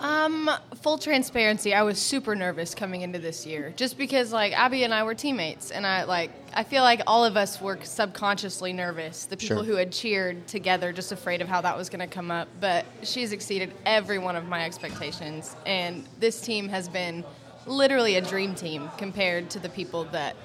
Um, 0.00 0.50
full 0.82 0.98
transparency, 0.98 1.72
I 1.72 1.80
was 1.82 1.98
super 1.98 2.36
nervous 2.36 2.74
coming 2.74 3.00
into 3.00 3.18
this 3.18 3.46
year, 3.46 3.72
just 3.74 3.96
because 3.96 4.34
like 4.34 4.52
Abby 4.52 4.84
and 4.84 4.92
I 4.92 5.02
were 5.02 5.14
teammates, 5.14 5.70
and 5.70 5.86
I 5.86 6.04
like 6.04 6.30
I 6.52 6.62
feel 6.62 6.82
like 6.82 7.00
all 7.06 7.24
of 7.24 7.38
us 7.38 7.58
were 7.58 7.78
subconsciously 7.82 8.74
nervous. 8.74 9.24
The 9.24 9.38
people 9.38 9.56
Sure. 9.56 9.64
who 9.64 9.76
had 9.76 9.90
cheered 9.90 10.46
together, 10.46 10.92
just 10.92 11.10
afraid 11.10 11.40
of 11.40 11.48
how 11.48 11.62
that 11.62 11.78
was 11.78 11.88
going 11.88 12.06
to 12.06 12.14
come 12.14 12.30
up. 12.30 12.48
But 12.60 12.84
she's 13.02 13.32
exceeded 13.32 13.72
every 13.86 14.18
one 14.18 14.36
of 14.36 14.46
my 14.46 14.62
expectations, 14.66 15.56
and 15.64 16.04
this 16.20 16.42
team 16.42 16.68
has 16.68 16.86
been 16.86 17.24
literally 17.66 18.16
a 18.16 18.20
dream 18.20 18.54
team 18.54 18.90
compared 18.98 19.48
to 19.48 19.58
the 19.58 19.70
people 19.70 20.04
that 20.12 20.36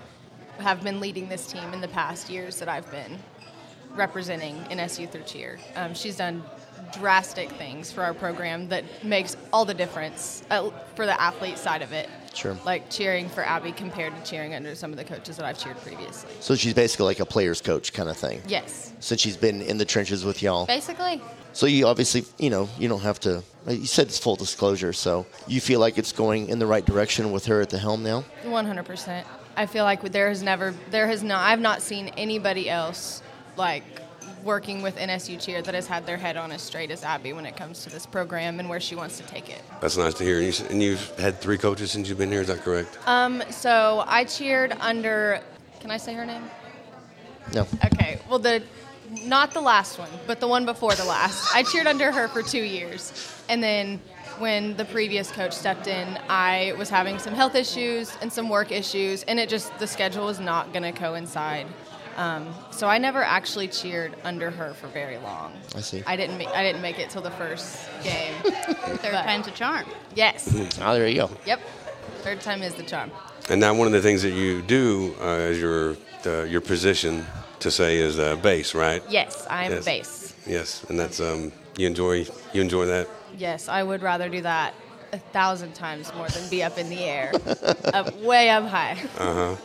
have 0.60 0.84
been 0.84 1.00
leading 1.00 1.30
this 1.30 1.48
team 1.48 1.74
in 1.74 1.82
the 1.82 1.88
past 1.88 2.30
years 2.30 2.60
that 2.60 2.70
I've 2.70 2.90
been 2.92 3.18
representing 3.96 4.56
NSU 4.66 5.10
through 5.10 5.24
cheer. 5.24 5.60
Um, 5.76 5.94
she's 5.94 6.18
done 6.18 6.44
drastic 6.94 7.52
things 7.52 7.92
for 7.92 8.04
our 8.04 8.14
program 8.14 8.68
that 8.70 8.84
makes 9.04 9.38
all 9.54 9.66
the 9.66 9.74
difference 9.74 10.44
uh, 10.50 10.70
for 10.96 11.06
the 11.06 11.20
athlete 11.20 11.58
side 11.58 11.82
of 11.82 11.92
it. 11.94 12.10
Sure. 12.34 12.58
Like 12.66 12.90
cheering 12.90 13.28
for 13.30 13.44
Abby 13.44 13.72
compared 13.72 14.16
to 14.16 14.30
cheering 14.30 14.54
under 14.54 14.76
some 14.76 14.92
of 14.92 14.98
the 14.98 15.04
coaches 15.04 15.38
that 15.38 15.46
I've 15.46 15.58
cheered 15.58 15.78
previously. 15.82 16.32
So 16.40 16.56
she's 16.56 16.74
basically 16.74 17.06
like 17.06 17.20
a 17.20 17.26
player's 17.26 17.62
coach 17.62 17.92
kind 17.94 18.10
of 18.10 18.18
thing. 18.18 18.42
Yes. 18.48 18.94
Since 19.00 19.22
she's 19.22 19.38
been 19.38 19.62
in 19.62 19.78
the 19.78 19.86
trenches 19.86 20.24
with 20.24 20.42
y'all. 20.42 20.66
Basically, 20.66 21.22
So 21.54 21.66
you 21.66 21.88
obviously, 21.88 22.26
you 22.38 22.50
know, 22.50 22.70
you 22.78 22.88
don't 22.88 23.02
have 23.02 23.20
to. 23.22 23.44
You 23.68 23.86
said 23.86 24.08
it's 24.08 24.18
full 24.20 24.36
disclosure, 24.36 24.94
so 24.94 25.26
you 25.48 25.60
feel 25.60 25.80
like 25.80 25.98
it's 25.98 26.12
going 26.12 26.50
in 26.50 26.60
the 26.60 26.66
right 26.66 26.86
direction 26.86 27.32
with 27.32 27.46
her 27.48 27.62
at 27.62 27.70
the 27.70 27.78
helm 27.78 28.04
now. 28.04 28.24
100%. 28.44 29.24
I 29.60 29.66
feel 29.66 29.84
like 29.84 30.02
there 30.14 30.30
has 30.30 30.42
never, 30.42 30.74
there 30.90 31.06
has 31.08 31.22
not, 31.22 31.42
I've 31.42 31.60
not 31.60 31.82
seen 31.82 32.08
anybody 32.16 32.70
else 32.70 33.22
like 33.58 33.84
working 34.42 34.82
with 34.82 34.96
NSU 34.96 35.38
cheer 35.38 35.62
that 35.62 35.76
has 35.76 35.86
had 35.86 36.06
their 36.06 36.16
head 36.16 36.38
on 36.38 36.54
as 36.54 36.62
straight 36.62 36.92
as 36.92 37.04
Abby 37.04 37.34
when 37.34 37.46
it 37.46 37.58
comes 37.58 37.84
to 37.84 37.90
this 37.90 38.06
program 38.06 38.62
and 38.62 38.70
where 38.70 38.80
she 38.80 38.96
wants 38.96 39.18
to 39.18 39.24
take 39.26 39.50
it. 39.50 39.62
That's 39.82 39.98
nice 39.98 40.14
to 40.14 40.24
hear. 40.24 40.36
And, 40.38 40.44
you, 40.46 40.50
s- 40.52 40.62
and 40.62 40.82
you've 40.82 41.10
had 41.20 41.42
three 41.42 41.58
coaches 41.58 41.92
since 41.92 42.08
you've 42.08 42.18
been 42.18 42.32
here. 42.32 42.40
Is 42.40 42.48
that 42.48 42.60
correct? 42.62 42.98
Um, 43.06 43.44
so 43.50 44.06
I 44.08 44.24
cheered 44.24 44.72
under, 44.80 45.42
can 45.82 45.92
I 45.92 45.98
say 45.98 46.14
her 46.14 46.26
name? 46.26 46.44
No. 47.54 47.68
Okay. 47.84 48.22
Well, 48.30 48.40
the 48.40 48.64
not 49.26 49.52
the 49.52 49.60
last 49.62 50.00
one, 50.00 50.10
but 50.26 50.40
the 50.40 50.48
one 50.48 50.66
before 50.66 50.94
the 50.96 51.04
last. 51.04 51.54
I 51.54 51.64
cheered 51.64 51.88
under 51.88 52.14
her 52.14 52.30
for 52.30 52.42
two 52.44 52.62
years, 52.62 53.12
and 53.50 53.62
then 53.62 54.00
when 54.40 54.76
the 54.78 54.86
previous 54.86 55.32
coach 55.32 55.54
stepped 55.54 55.88
in, 55.88 56.18
I 56.30 56.74
was 56.78 56.90
having 56.90 57.20
some 57.20 57.34
health 57.34 57.56
issues 57.56 58.16
and 58.22 58.32
some 58.32 58.50
work 58.50 58.72
issues, 58.72 59.24
and 59.24 59.40
it 59.40 59.50
just 59.50 59.78
the 59.80 59.88
schedule 59.88 60.26
was 60.26 60.40
not 60.40 60.72
going 60.74 60.84
to 60.84 60.92
coincide. 60.92 61.68
Um, 62.18 62.54
so 62.72 62.88
I 62.88 62.98
never 62.98 63.24
actually 63.24 63.68
cheered 63.70 64.14
under 64.24 64.52
her 64.52 64.74
for 64.74 64.88
very 64.88 65.18
long. 65.20 65.54
I 65.76 65.82
see. 65.82 66.04
I 66.06 66.16
didn't. 66.18 66.38
Ma- 66.38 66.52
I 66.54 66.64
didn't 66.64 66.82
make 66.82 67.00
it 67.00 67.10
till 67.10 67.22
the 67.22 67.32
first 67.32 67.78
game. 68.04 68.34
third 68.44 69.00
But- 69.02 69.24
time's 69.24 69.48
a 69.48 69.52
charm. 69.52 69.86
yes. 70.16 70.50
Oh, 70.82 70.94
there 70.96 71.08
you 71.08 71.16
go. 71.22 71.30
Yep. 71.46 71.60
Third 72.24 72.42
time 72.42 72.62
is 72.62 72.74
the 72.76 72.84
charm. 72.84 73.12
And 73.50 73.62
now 73.62 73.74
one 73.74 73.88
of 73.88 73.94
the 73.94 74.02
things 74.02 74.22
that 74.24 74.32
you 74.34 74.62
do 74.62 75.16
uh, 75.22 75.26
as 75.52 75.60
your 75.60 75.96
uh, 76.26 76.44
your 76.44 76.62
position 76.62 77.26
to 77.60 77.72
say 77.72 77.98
is 77.98 78.20
uh, 78.20 78.36
base, 78.38 78.76
right? 78.76 79.02
Yes, 79.10 79.46
I 79.50 79.66
am 79.66 79.72
Yes. 79.72 79.82
a 79.82 79.86
base. 79.86 80.34
Yes, 80.46 80.84
and 80.90 81.00
that's 81.00 81.20
um, 81.22 81.52
you 81.78 81.88
enjoy 81.88 82.26
you 82.54 82.62
enjoy 82.62 82.86
that. 82.88 83.08
Yes, 83.40 83.70
I 83.70 83.82
would 83.82 84.02
rather 84.02 84.28
do 84.28 84.42
that 84.42 84.74
a 85.14 85.18
thousand 85.18 85.74
times 85.74 86.14
more 86.14 86.28
than 86.28 86.48
be 86.50 86.62
up 86.62 86.78
in 86.78 86.90
the 86.90 87.00
air, 87.00 87.32
up 87.94 88.14
way 88.18 88.50
up 88.50 88.66
high. 88.66 88.98
Uh-huh. 89.18 89.56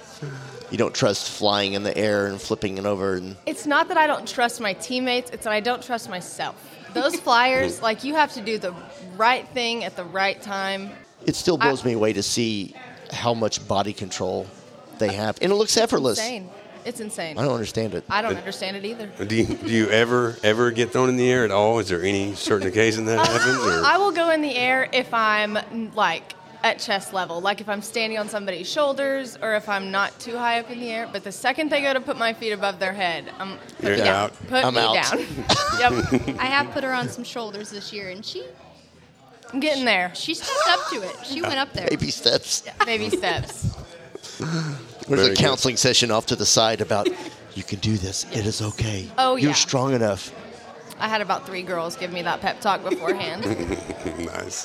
You 0.71 0.79
don't 0.79 0.95
trust 0.95 1.29
flying 1.29 1.73
in 1.75 1.83
the 1.83 1.97
air 1.97 2.27
and 2.27 2.41
flipping 2.41 2.79
it 2.79 2.87
over 2.87 3.17
and 3.17 3.37
It's 3.47 3.67
not 3.67 3.89
that 3.89 3.99
I 3.99 4.07
don't 4.07 4.29
trust 4.29 4.61
my 4.61 4.75
teammates; 4.75 5.33
it's 5.33 5.43
that 5.43 5.53
I 5.53 5.59
don't 5.59 5.83
trust 5.83 6.09
myself. 6.09 6.55
Those 6.95 7.17
flyers, 7.17 7.83
like 7.89 8.05
you 8.05 8.15
have 8.15 8.33
to 8.35 8.41
do 8.41 8.59
the 8.59 8.73
right 9.17 9.47
thing 9.49 9.83
at 9.83 9.97
the 9.97 10.05
right 10.05 10.41
time. 10.41 10.91
it 11.27 11.35
still 11.35 11.59
blows 11.59 11.85
me 11.85 11.95
away 11.95 12.13
to 12.13 12.23
see 12.23 12.77
how 13.13 13.35
much 13.35 13.67
body 13.67 13.93
control 13.93 14.47
they 14.99 15.13
have, 15.13 15.37
and 15.43 15.51
it 15.51 15.57
looks 15.57 15.77
effortless. 15.77 16.19
Insane. 16.19 16.49
It's 16.85 17.01
insane. 17.01 17.39
I 17.39 17.43
don't 17.43 17.55
understand 17.55 17.95
it. 17.95 18.05
I 18.11 18.21
don't 18.23 18.37
understand 18.37 18.77
it 18.77 18.85
either. 18.85 19.07
Do 19.07 19.35
you, 19.35 19.47
do 19.47 19.71
you 19.71 19.89
ever 19.89 20.37
ever 20.43 20.71
get 20.71 20.93
thrown 20.93 21.09
in 21.09 21.17
the 21.17 21.31
air 21.31 21.45
at 21.45 21.51
all? 21.51 21.79
Is 21.79 21.89
there 21.89 22.03
any 22.03 22.35
certain 22.35 22.69
occasion 22.69 23.07
that 23.07 23.19
uh, 23.19 23.25
happens? 23.25 23.59
Or? 23.59 23.85
I 23.85 23.97
will 23.97 24.13
go 24.13 24.31
in 24.31 24.43
the 24.43 24.55
air 24.55 24.89
if 24.93 25.13
I'm 25.15 25.59
like 25.95 26.35
at 26.63 26.79
chest 26.79 27.13
level, 27.13 27.41
like 27.41 27.61
if 27.61 27.69
I'm 27.69 27.83
standing 27.83 28.19
on 28.19 28.29
somebody's 28.29 28.69
shoulders 28.71 29.39
or 29.41 29.55
if 29.55 29.69
I'm 29.69 29.91
not 29.91 30.19
too 30.19 30.37
high 30.37 30.61
up 30.61 30.71
in 30.71 30.81
the 30.81 30.91
air. 30.91 31.09
But 31.11 31.25
the 31.25 31.33
second 31.33 31.71
they 31.71 31.81
go 31.83 31.93
to 31.93 32.01
put 32.01 32.19
my 32.19 32.33
feet 32.33 32.53
above 32.53 32.79
their 32.79 32.93
head, 32.93 33.31
I'm 33.39 33.59
put 33.59 33.83
You're 33.83 33.93
me 33.93 33.99
down. 33.99 34.09
out. 34.09 34.47
Put 34.49 34.65
I'm 34.65 34.75
me 34.75 34.81
out. 34.81 34.95
down. 34.95 35.19
yep, 35.79 36.39
I 36.39 36.47
have 36.47 36.71
put 36.73 36.85
her 36.85 36.93
on 36.93 37.09
some 37.09 37.25
shoulders 37.25 37.71
this 37.71 37.93
year, 37.93 38.11
and 38.11 38.25
she 38.25 38.45
I'm 39.53 39.61
getting 39.61 39.85
there. 39.85 40.13
she 40.15 40.35
stepped 40.35 40.69
up 40.69 40.81
to 40.91 41.03
it. 41.03 41.27
She 41.27 41.41
went 41.41 41.59
up 41.59 41.73
there. 41.73 41.87
Baby 41.89 42.11
steps. 42.11 42.65
Baby 42.85 43.11
steps. 43.11 43.77
There's 45.09 45.21
Very 45.21 45.33
a 45.33 45.37
good. 45.37 45.39
counseling 45.39 45.77
session 45.77 46.11
off 46.11 46.27
to 46.27 46.37
the 46.37 46.47
side 46.47 46.81
about 46.81 47.09
you 47.55 47.63
can 47.63 47.79
do 47.81 47.97
this. 47.97 48.25
It 48.33 48.47
is 48.47 48.63
okay. 48.63 49.09
Oh, 49.19 49.37
You're 49.37 49.51
yeah. 49.51 49.55
strong 49.55 49.93
enough. 49.95 50.33
I 50.99 51.09
had 51.09 51.21
about 51.21 51.45
three 51.47 51.63
girls 51.63 51.97
give 51.97 52.13
me 52.13 52.23
that 52.23 52.41
pep 52.41 52.61
talk 52.61 52.83
beforehand. 52.83 53.45
nice. 54.19 54.65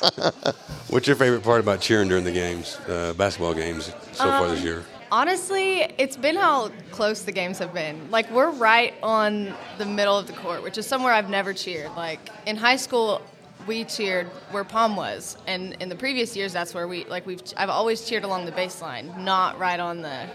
What's 0.89 1.07
your 1.07 1.15
favorite 1.15 1.43
part 1.43 1.59
about 1.59 1.81
cheering 1.81 2.07
during 2.07 2.23
the 2.23 2.31
games, 2.31 2.77
uh, 2.87 3.13
basketball 3.17 3.53
games 3.53 3.85
so 4.13 4.25
far 4.25 4.45
Um, 4.45 4.49
this 4.51 4.63
year? 4.63 4.83
Honestly, 5.11 5.91
it's 5.97 6.15
been 6.15 6.35
how 6.35 6.69
close 6.91 7.23
the 7.23 7.31
games 7.31 7.57
have 7.57 7.73
been. 7.73 8.09
Like 8.11 8.29
we're 8.31 8.51
right 8.51 8.93
on 9.01 9.53
the 9.79 9.85
middle 9.85 10.17
of 10.17 10.27
the 10.27 10.33
court, 10.33 10.61
which 10.61 10.77
is 10.77 10.85
somewhere 10.85 11.11
I've 11.13 11.29
never 11.31 11.51
cheered. 11.53 11.89
Like 11.97 12.29
in 12.45 12.55
high 12.55 12.75
school, 12.75 13.21
we 13.67 13.83
cheered 13.83 14.27
where 14.51 14.63
Pom 14.63 14.95
was, 14.95 15.37
and 15.47 15.75
in 15.79 15.89
the 15.89 15.95
previous 15.95 16.35
years, 16.35 16.53
that's 16.53 16.73
where 16.73 16.87
we 16.87 17.05
like 17.05 17.25
we've. 17.25 17.41
I've 17.57 17.69
always 17.69 18.07
cheered 18.07 18.23
along 18.23 18.45
the 18.45 18.51
baseline, 18.51 19.17
not 19.17 19.59
right 19.59 19.79
on 19.79 20.01
the 20.01 20.27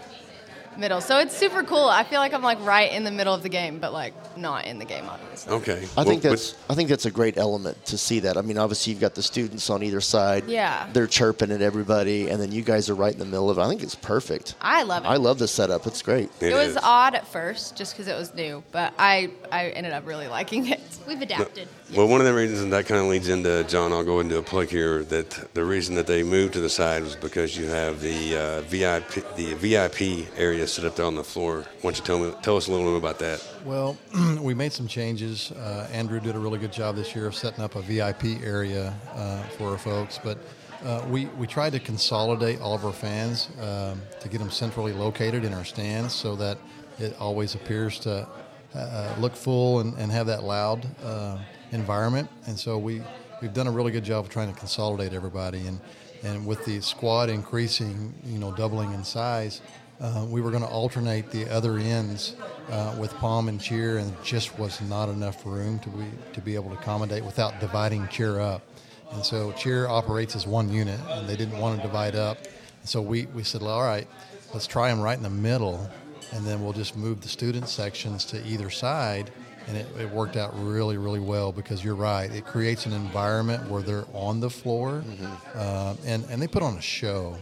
middle. 0.77 1.01
So 1.01 1.19
it's 1.19 1.35
super 1.35 1.63
cool. 1.63 1.85
I 1.87 2.03
feel 2.03 2.19
like 2.19 2.33
I'm 2.33 2.41
like 2.41 2.59
right 2.65 2.91
in 2.91 3.03
the 3.03 3.11
middle 3.11 3.33
of 3.33 3.43
the 3.43 3.49
game, 3.49 3.79
but 3.79 3.93
like 3.93 4.13
not 4.37 4.65
in 4.65 4.79
the 4.79 4.85
game, 4.85 5.05
obviously. 5.09 5.53
Okay. 5.53 5.87
I 5.97 6.03
think 6.03 6.23
Well, 6.23 6.33
that's 6.33 6.55
I 6.69 6.75
think 6.75 6.89
that's 6.89 7.05
a 7.05 7.11
great 7.11 7.37
element 7.37 7.83
to 7.85 7.97
see 7.97 8.19
that. 8.21 8.37
I 8.37 8.41
mean, 8.41 8.57
obviously 8.57 8.91
you've 8.91 9.01
got 9.01 9.15
the 9.15 9.23
students 9.23 9.69
on 9.69 9.83
either 9.83 10.01
side. 10.01 10.45
Yeah. 10.47 10.87
They're 10.93 11.07
chirping 11.07 11.51
at 11.51 11.61
everybody, 11.61 12.29
and 12.29 12.41
then 12.41 12.51
you 12.51 12.61
guys 12.61 12.89
are 12.89 12.95
right 12.95 13.13
in 13.13 13.19
the 13.19 13.25
middle 13.25 13.49
of 13.49 13.57
it. 13.57 13.61
I 13.61 13.67
think 13.67 13.83
it's 13.83 13.95
perfect. 13.95 14.55
I 14.61 14.83
love 14.83 15.05
it. 15.05 15.07
I 15.07 15.17
love 15.17 15.39
the 15.39 15.47
setup. 15.47 15.85
It's 15.87 16.01
great. 16.01 16.29
It 16.39 16.51
it 16.51 16.53
was 16.53 16.69
is. 16.69 16.77
odd 16.83 17.15
at 17.15 17.27
first, 17.27 17.75
just 17.75 17.93
because 17.93 18.07
it 18.07 18.17
was 18.17 18.33
new, 18.33 18.63
but 18.71 18.93
I 18.97 19.31
I 19.51 19.69
ended 19.69 19.93
up 19.93 20.05
really 20.05 20.27
liking 20.27 20.67
it. 20.67 20.81
We've 21.07 21.21
adapted. 21.21 21.67
Well, 21.95 22.07
one 22.07 22.19
of 22.19 22.25
the 22.25 22.33
reasons, 22.33 22.61
and 22.61 22.73
that 22.73 22.87
kind 22.87 22.99
of 22.99 23.07
leads 23.07 23.29
into 23.29 23.63
John. 23.65 23.93
I'll 23.93 24.03
go 24.03 24.19
into 24.19 24.37
a 24.37 24.41
plug 24.41 24.69
here. 24.69 25.03
That 25.03 25.53
the 25.53 25.63
reason 25.63 25.95
that 25.95 26.07
they 26.07 26.23
moved 26.23 26.53
to 26.53 26.59
the 26.59 26.69
side 26.69 27.03
was 27.03 27.15
because 27.15 27.55
you 27.55 27.67
have 27.67 28.01
the 28.01 28.37
uh, 28.37 28.61
VIP, 28.61 29.35
the 29.35 29.53
VIP 29.53 30.27
area 30.37 30.64
set 30.65 30.85
up 30.85 30.95
there 30.95 31.05
on 31.05 31.15
the 31.15 31.23
floor. 31.23 31.65
Why 31.81 31.91
don't 31.91 31.97
you 31.97 32.03
tell 32.03 32.19
me, 32.19 32.33
tell 32.41 32.57
us 32.57 32.67
a 32.67 32.71
little 32.71 32.91
bit 32.91 32.97
about 32.97 33.19
that? 33.19 33.45
Well, 33.63 33.97
we 34.41 34.53
made 34.53 34.73
some 34.73 34.87
changes. 34.87 35.51
Uh, 35.51 35.87
Andrew 35.91 36.19
did 36.19 36.35
a 36.35 36.39
really 36.39 36.59
good 36.59 36.73
job 36.73 36.95
this 36.95 37.15
year 37.15 37.27
of 37.27 37.35
setting 37.35 37.63
up 37.63 37.75
a 37.75 37.81
VIP 37.81 38.41
area 38.43 38.93
uh, 39.13 39.43
for 39.43 39.71
our 39.71 39.77
folks, 39.77 40.19
but 40.23 40.37
uh, 40.83 41.03
we, 41.09 41.25
we 41.37 41.47
tried 41.47 41.71
to 41.73 41.79
consolidate 41.79 42.61
all 42.61 42.75
of 42.75 42.85
our 42.85 42.93
fans 42.93 43.49
um, 43.61 44.01
to 44.19 44.29
get 44.29 44.37
them 44.37 44.51
centrally 44.51 44.93
located 44.93 45.43
in 45.43 45.53
our 45.53 45.65
stands 45.65 46.13
so 46.13 46.35
that 46.35 46.57
it 46.99 47.15
always 47.19 47.55
appears 47.55 47.99
to 47.99 48.27
uh, 48.75 49.15
look 49.19 49.35
full 49.35 49.79
and, 49.79 49.97
and 49.97 50.11
have 50.11 50.27
that 50.27 50.43
loud 50.43 50.85
uh, 51.03 51.39
environment. 51.71 52.29
And 52.45 52.59
so 52.59 52.77
we, 52.77 53.01
we've 53.41 53.53
done 53.53 53.67
a 53.67 53.71
really 53.71 53.91
good 53.91 54.03
job 54.03 54.25
of 54.25 54.29
trying 54.29 54.53
to 54.53 54.59
consolidate 54.59 55.13
everybody. 55.13 55.65
And, 55.67 55.79
and 56.23 56.45
with 56.45 56.65
the 56.65 56.81
squad 56.81 57.29
increasing, 57.29 58.13
you 58.25 58.37
know, 58.37 58.51
doubling 58.51 58.93
in 58.93 59.03
size, 59.03 59.61
uh, 59.99 60.25
we 60.29 60.41
were 60.41 60.51
going 60.51 60.63
to 60.63 60.69
alternate 60.69 61.31
the 61.31 61.49
other 61.49 61.77
ends 61.77 62.35
uh, 62.69 62.95
with 62.99 63.13
Pom 63.15 63.47
and 63.47 63.61
Cheer, 63.61 63.97
and 63.97 64.13
just 64.23 64.57
was 64.59 64.81
not 64.81 65.09
enough 65.09 65.45
room 65.45 65.79
to 65.79 65.89
be 65.89 66.05
to 66.33 66.41
be 66.41 66.55
able 66.55 66.69
to 66.69 66.75
accommodate 66.75 67.23
without 67.23 67.59
dividing 67.59 68.07
Cheer 68.09 68.39
up. 68.39 68.61
And 69.11 69.25
so 69.25 69.51
Cheer 69.53 69.87
operates 69.87 70.35
as 70.35 70.45
one 70.47 70.69
unit, 70.69 70.99
and 71.09 71.27
they 71.27 71.35
didn't 71.35 71.57
want 71.59 71.79
to 71.79 71.87
divide 71.87 72.15
up. 72.15 72.37
And 72.81 72.89
so 72.89 73.01
we, 73.01 73.27
we 73.27 73.43
said, 73.43 73.61
well, 73.61 73.71
all 73.71 73.83
right, 73.83 74.07
let's 74.53 74.67
try 74.67 74.89
them 74.89 74.99
right 74.99 75.15
in 75.15 75.23
the 75.23 75.29
middle, 75.29 75.89
and 76.33 76.45
then 76.45 76.63
we'll 76.63 76.73
just 76.73 76.97
move 76.97 77.21
the 77.21 77.29
student 77.29 77.69
sections 77.69 78.25
to 78.25 78.45
either 78.45 78.69
side. 78.69 79.31
And 79.67 79.77
it, 79.77 79.87
it 79.99 80.09
worked 80.11 80.37
out 80.37 80.51
really, 80.63 80.97
really 80.97 81.19
well 81.19 81.51
because 81.51 81.83
you're 81.83 81.95
right. 81.95 82.31
It 82.31 82.45
creates 82.45 82.85
an 82.85 82.93
environment 82.93 83.67
where 83.67 83.81
they're 83.81 84.05
on 84.13 84.39
the 84.39 84.49
floor, 84.49 85.03
uh, 85.55 85.95
and, 86.05 86.23
and 86.29 86.39
they 86.41 86.47
put 86.47 86.61
on 86.61 86.77
a 86.77 86.81
show. 86.81 87.35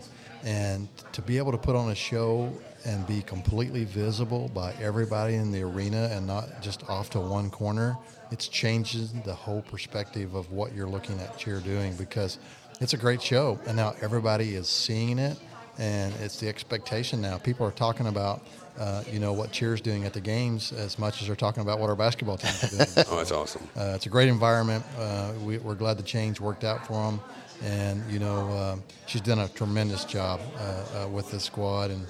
And 0.44 0.88
to 1.14 1.22
be 1.22 1.38
able 1.38 1.52
to 1.52 1.58
put 1.58 1.76
on 1.76 1.92
a 1.92 1.96
show 1.96 2.52
and 2.86 3.08
be 3.08 3.22
completely 3.22 3.86
visible 3.86 4.50
by 4.54 4.74
everybody 4.82 5.36
in 5.36 5.52
the 5.52 5.62
arena 5.62 6.10
and 6.12 6.28
not 6.28 6.62
just 6.62 6.88
off 6.90 7.10
to 7.12 7.20
one 7.20 7.50
corner, 7.50 7.98
it's 8.32 8.48
changes 8.48 9.14
the 9.24 9.34
whole 9.34 9.62
perspective 9.62 10.36
of 10.36 10.52
what 10.52 10.74
you're 10.76 10.88
looking 10.88 11.20
at 11.20 11.38
cheer 11.38 11.60
doing 11.60 11.96
because 11.96 12.40
it's 12.82 12.94
a 12.94 12.98
great 12.98 13.22
show. 13.22 13.58
And 13.68 13.78
now 13.78 13.96
everybody 14.02 14.56
is 14.56 14.68
seeing 14.68 15.20
it 15.20 15.40
and 15.78 16.14
it's 16.20 16.40
the 16.40 16.50
expectation 16.50 17.22
now. 17.22 17.38
People 17.38 17.66
are 17.66 17.72
talking 17.72 18.08
about, 18.08 18.42
uh, 18.78 19.04
you 19.12 19.20
know, 19.20 19.34
what 19.34 19.52
cheer's 19.52 19.82
doing 19.82 20.04
at 20.04 20.14
the 20.14 20.22
games 20.22 20.72
as 20.72 21.00
much 21.00 21.22
as 21.22 21.28
they're 21.28 21.36
talking 21.36 21.62
about 21.62 21.80
what 21.80 21.90
our 21.90 21.96
basketball 21.96 22.38
team 22.38 22.52
is 22.52 22.94
doing. 22.94 23.06
Oh, 23.10 23.18
that's 23.18 23.32
awesome. 23.32 23.68
Uh, 23.76 23.94
it's 23.96 24.06
a 24.06 24.10
great 24.10 24.30
environment. 24.30 24.84
Uh, 24.98 25.32
we, 25.44 25.58
we're 25.60 25.76
glad 25.76 25.98
the 25.98 26.04
change 26.04 26.40
worked 26.40 26.64
out 26.64 26.86
for 26.86 26.94
them, 27.06 27.20
and 27.62 28.04
you 28.12 28.20
know 28.20 28.50
uh, 28.50 28.76
she's 29.06 29.22
done 29.22 29.40
a 29.40 29.48
tremendous 29.50 30.06
job 30.06 30.40
uh, 30.58 31.04
uh, 31.04 31.08
with 31.08 31.32
the 31.32 31.40
squad, 31.40 31.92
and 31.92 32.08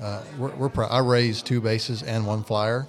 uh, 0.00 0.22
we're, 0.38 0.54
we're. 0.56 0.84
I 0.84 0.98
raised 0.98 1.46
two 1.46 1.60
bases 1.60 2.02
and 2.02 2.26
one 2.26 2.42
flyer, 2.42 2.86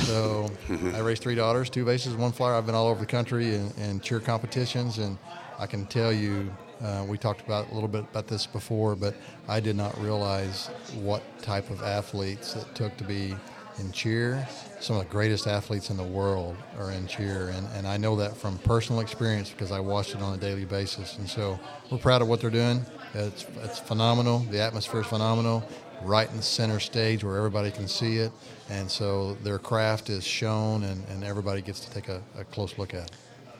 so 0.00 0.50
I 0.94 1.00
raised 1.00 1.22
three 1.22 1.34
daughters, 1.34 1.70
two 1.70 1.84
bases, 1.84 2.14
one 2.14 2.32
flyer. 2.32 2.54
I've 2.54 2.66
been 2.66 2.74
all 2.74 2.88
over 2.88 3.00
the 3.00 3.06
country 3.06 3.54
in, 3.54 3.70
in 3.78 4.00
cheer 4.00 4.20
competitions, 4.20 4.98
and 4.98 5.18
I 5.58 5.66
can 5.66 5.86
tell 5.86 6.12
you. 6.12 6.52
Uh, 6.82 7.02
we 7.08 7.16
talked 7.16 7.40
about 7.40 7.70
a 7.70 7.74
little 7.74 7.88
bit 7.88 8.02
about 8.02 8.26
this 8.26 8.46
before, 8.46 8.94
but 8.94 9.14
I 9.48 9.60
did 9.60 9.76
not 9.76 9.98
realize 9.98 10.66
what 10.96 11.22
type 11.40 11.70
of 11.70 11.82
athletes 11.82 12.54
it 12.54 12.66
took 12.74 12.94
to 12.98 13.04
be 13.04 13.34
in 13.78 13.92
cheer. 13.92 14.46
Some 14.78 14.96
of 14.96 15.02
the 15.04 15.10
greatest 15.10 15.46
athletes 15.46 15.90
in 15.90 15.96
the 15.96 16.04
world 16.04 16.54
are 16.78 16.90
in 16.90 17.06
cheer, 17.06 17.48
and, 17.48 17.66
and 17.74 17.86
I 17.86 17.96
know 17.96 18.14
that 18.16 18.36
from 18.36 18.58
personal 18.58 19.00
experience 19.00 19.50
because 19.50 19.72
I 19.72 19.80
watch 19.80 20.14
it 20.14 20.20
on 20.20 20.34
a 20.34 20.36
daily 20.36 20.66
basis. 20.66 21.16
And 21.16 21.28
so 21.28 21.58
we're 21.90 21.98
proud 21.98 22.20
of 22.20 22.28
what 22.28 22.40
they're 22.40 22.50
doing. 22.50 22.84
It's, 23.14 23.46
it's 23.62 23.78
phenomenal. 23.78 24.40
The 24.50 24.60
atmosphere 24.60 25.00
is 25.00 25.06
phenomenal, 25.06 25.66
right 26.02 26.28
in 26.30 26.36
the 26.36 26.42
center 26.42 26.78
stage 26.78 27.24
where 27.24 27.36
everybody 27.38 27.70
can 27.70 27.88
see 27.88 28.18
it. 28.18 28.32
And 28.68 28.90
so 28.90 29.34
their 29.42 29.58
craft 29.58 30.10
is 30.10 30.24
shown, 30.24 30.84
and, 30.84 31.02
and 31.08 31.24
everybody 31.24 31.62
gets 31.62 31.80
to 31.80 31.90
take 31.90 32.08
a, 32.08 32.22
a 32.38 32.44
close 32.44 32.76
look 32.76 32.92
at 32.92 33.04
it. 33.04 33.10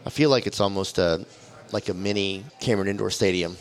I 0.04 0.10
feel 0.10 0.30
like 0.30 0.46
it's 0.46 0.60
almost 0.60 0.98
a 0.98 1.26
like 1.72 1.88
a 1.88 1.94
mini 1.94 2.44
Cameron 2.60 2.88
Indoor 2.88 3.10
Stadium, 3.10 3.56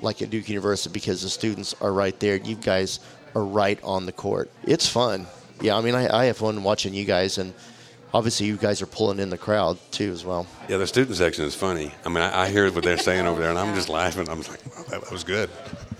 like 0.00 0.22
at 0.22 0.30
Duke 0.30 0.48
University, 0.48 0.92
because 0.92 1.20
the 1.20 1.28
students 1.28 1.74
are 1.80 1.92
right 1.92 2.18
there. 2.20 2.36
You 2.36 2.54
guys 2.54 3.00
are 3.34 3.44
right 3.44 3.78
on 3.82 4.06
the 4.06 4.12
court. 4.12 4.50
It's 4.64 4.88
fun. 4.88 5.26
Yeah, 5.60 5.76
I 5.76 5.80
mean, 5.80 5.94
I, 5.94 6.22
I 6.22 6.24
have 6.26 6.36
fun 6.36 6.62
watching 6.62 6.94
you 6.94 7.04
guys, 7.04 7.38
and 7.38 7.54
obviously 8.12 8.46
you 8.46 8.56
guys 8.56 8.82
are 8.82 8.86
pulling 8.86 9.18
in 9.18 9.30
the 9.30 9.38
crowd 9.38 9.78
too 9.90 10.10
as 10.12 10.24
well. 10.24 10.46
Yeah, 10.68 10.76
the 10.78 10.86
student 10.86 11.16
section 11.16 11.44
is 11.44 11.54
funny. 11.54 11.92
I 12.04 12.08
mean, 12.08 12.18
I, 12.18 12.42
I 12.44 12.48
hear 12.48 12.70
what 12.70 12.84
they're 12.84 12.98
saying 12.98 13.26
over 13.26 13.40
there, 13.40 13.50
and 13.50 13.58
I'm 13.58 13.74
just 13.74 13.88
laughing. 13.88 14.28
I'm 14.28 14.38
like, 14.38 14.66
wow, 14.66 14.84
that, 14.88 15.02
that 15.02 15.12
was 15.12 15.24
good. 15.24 15.50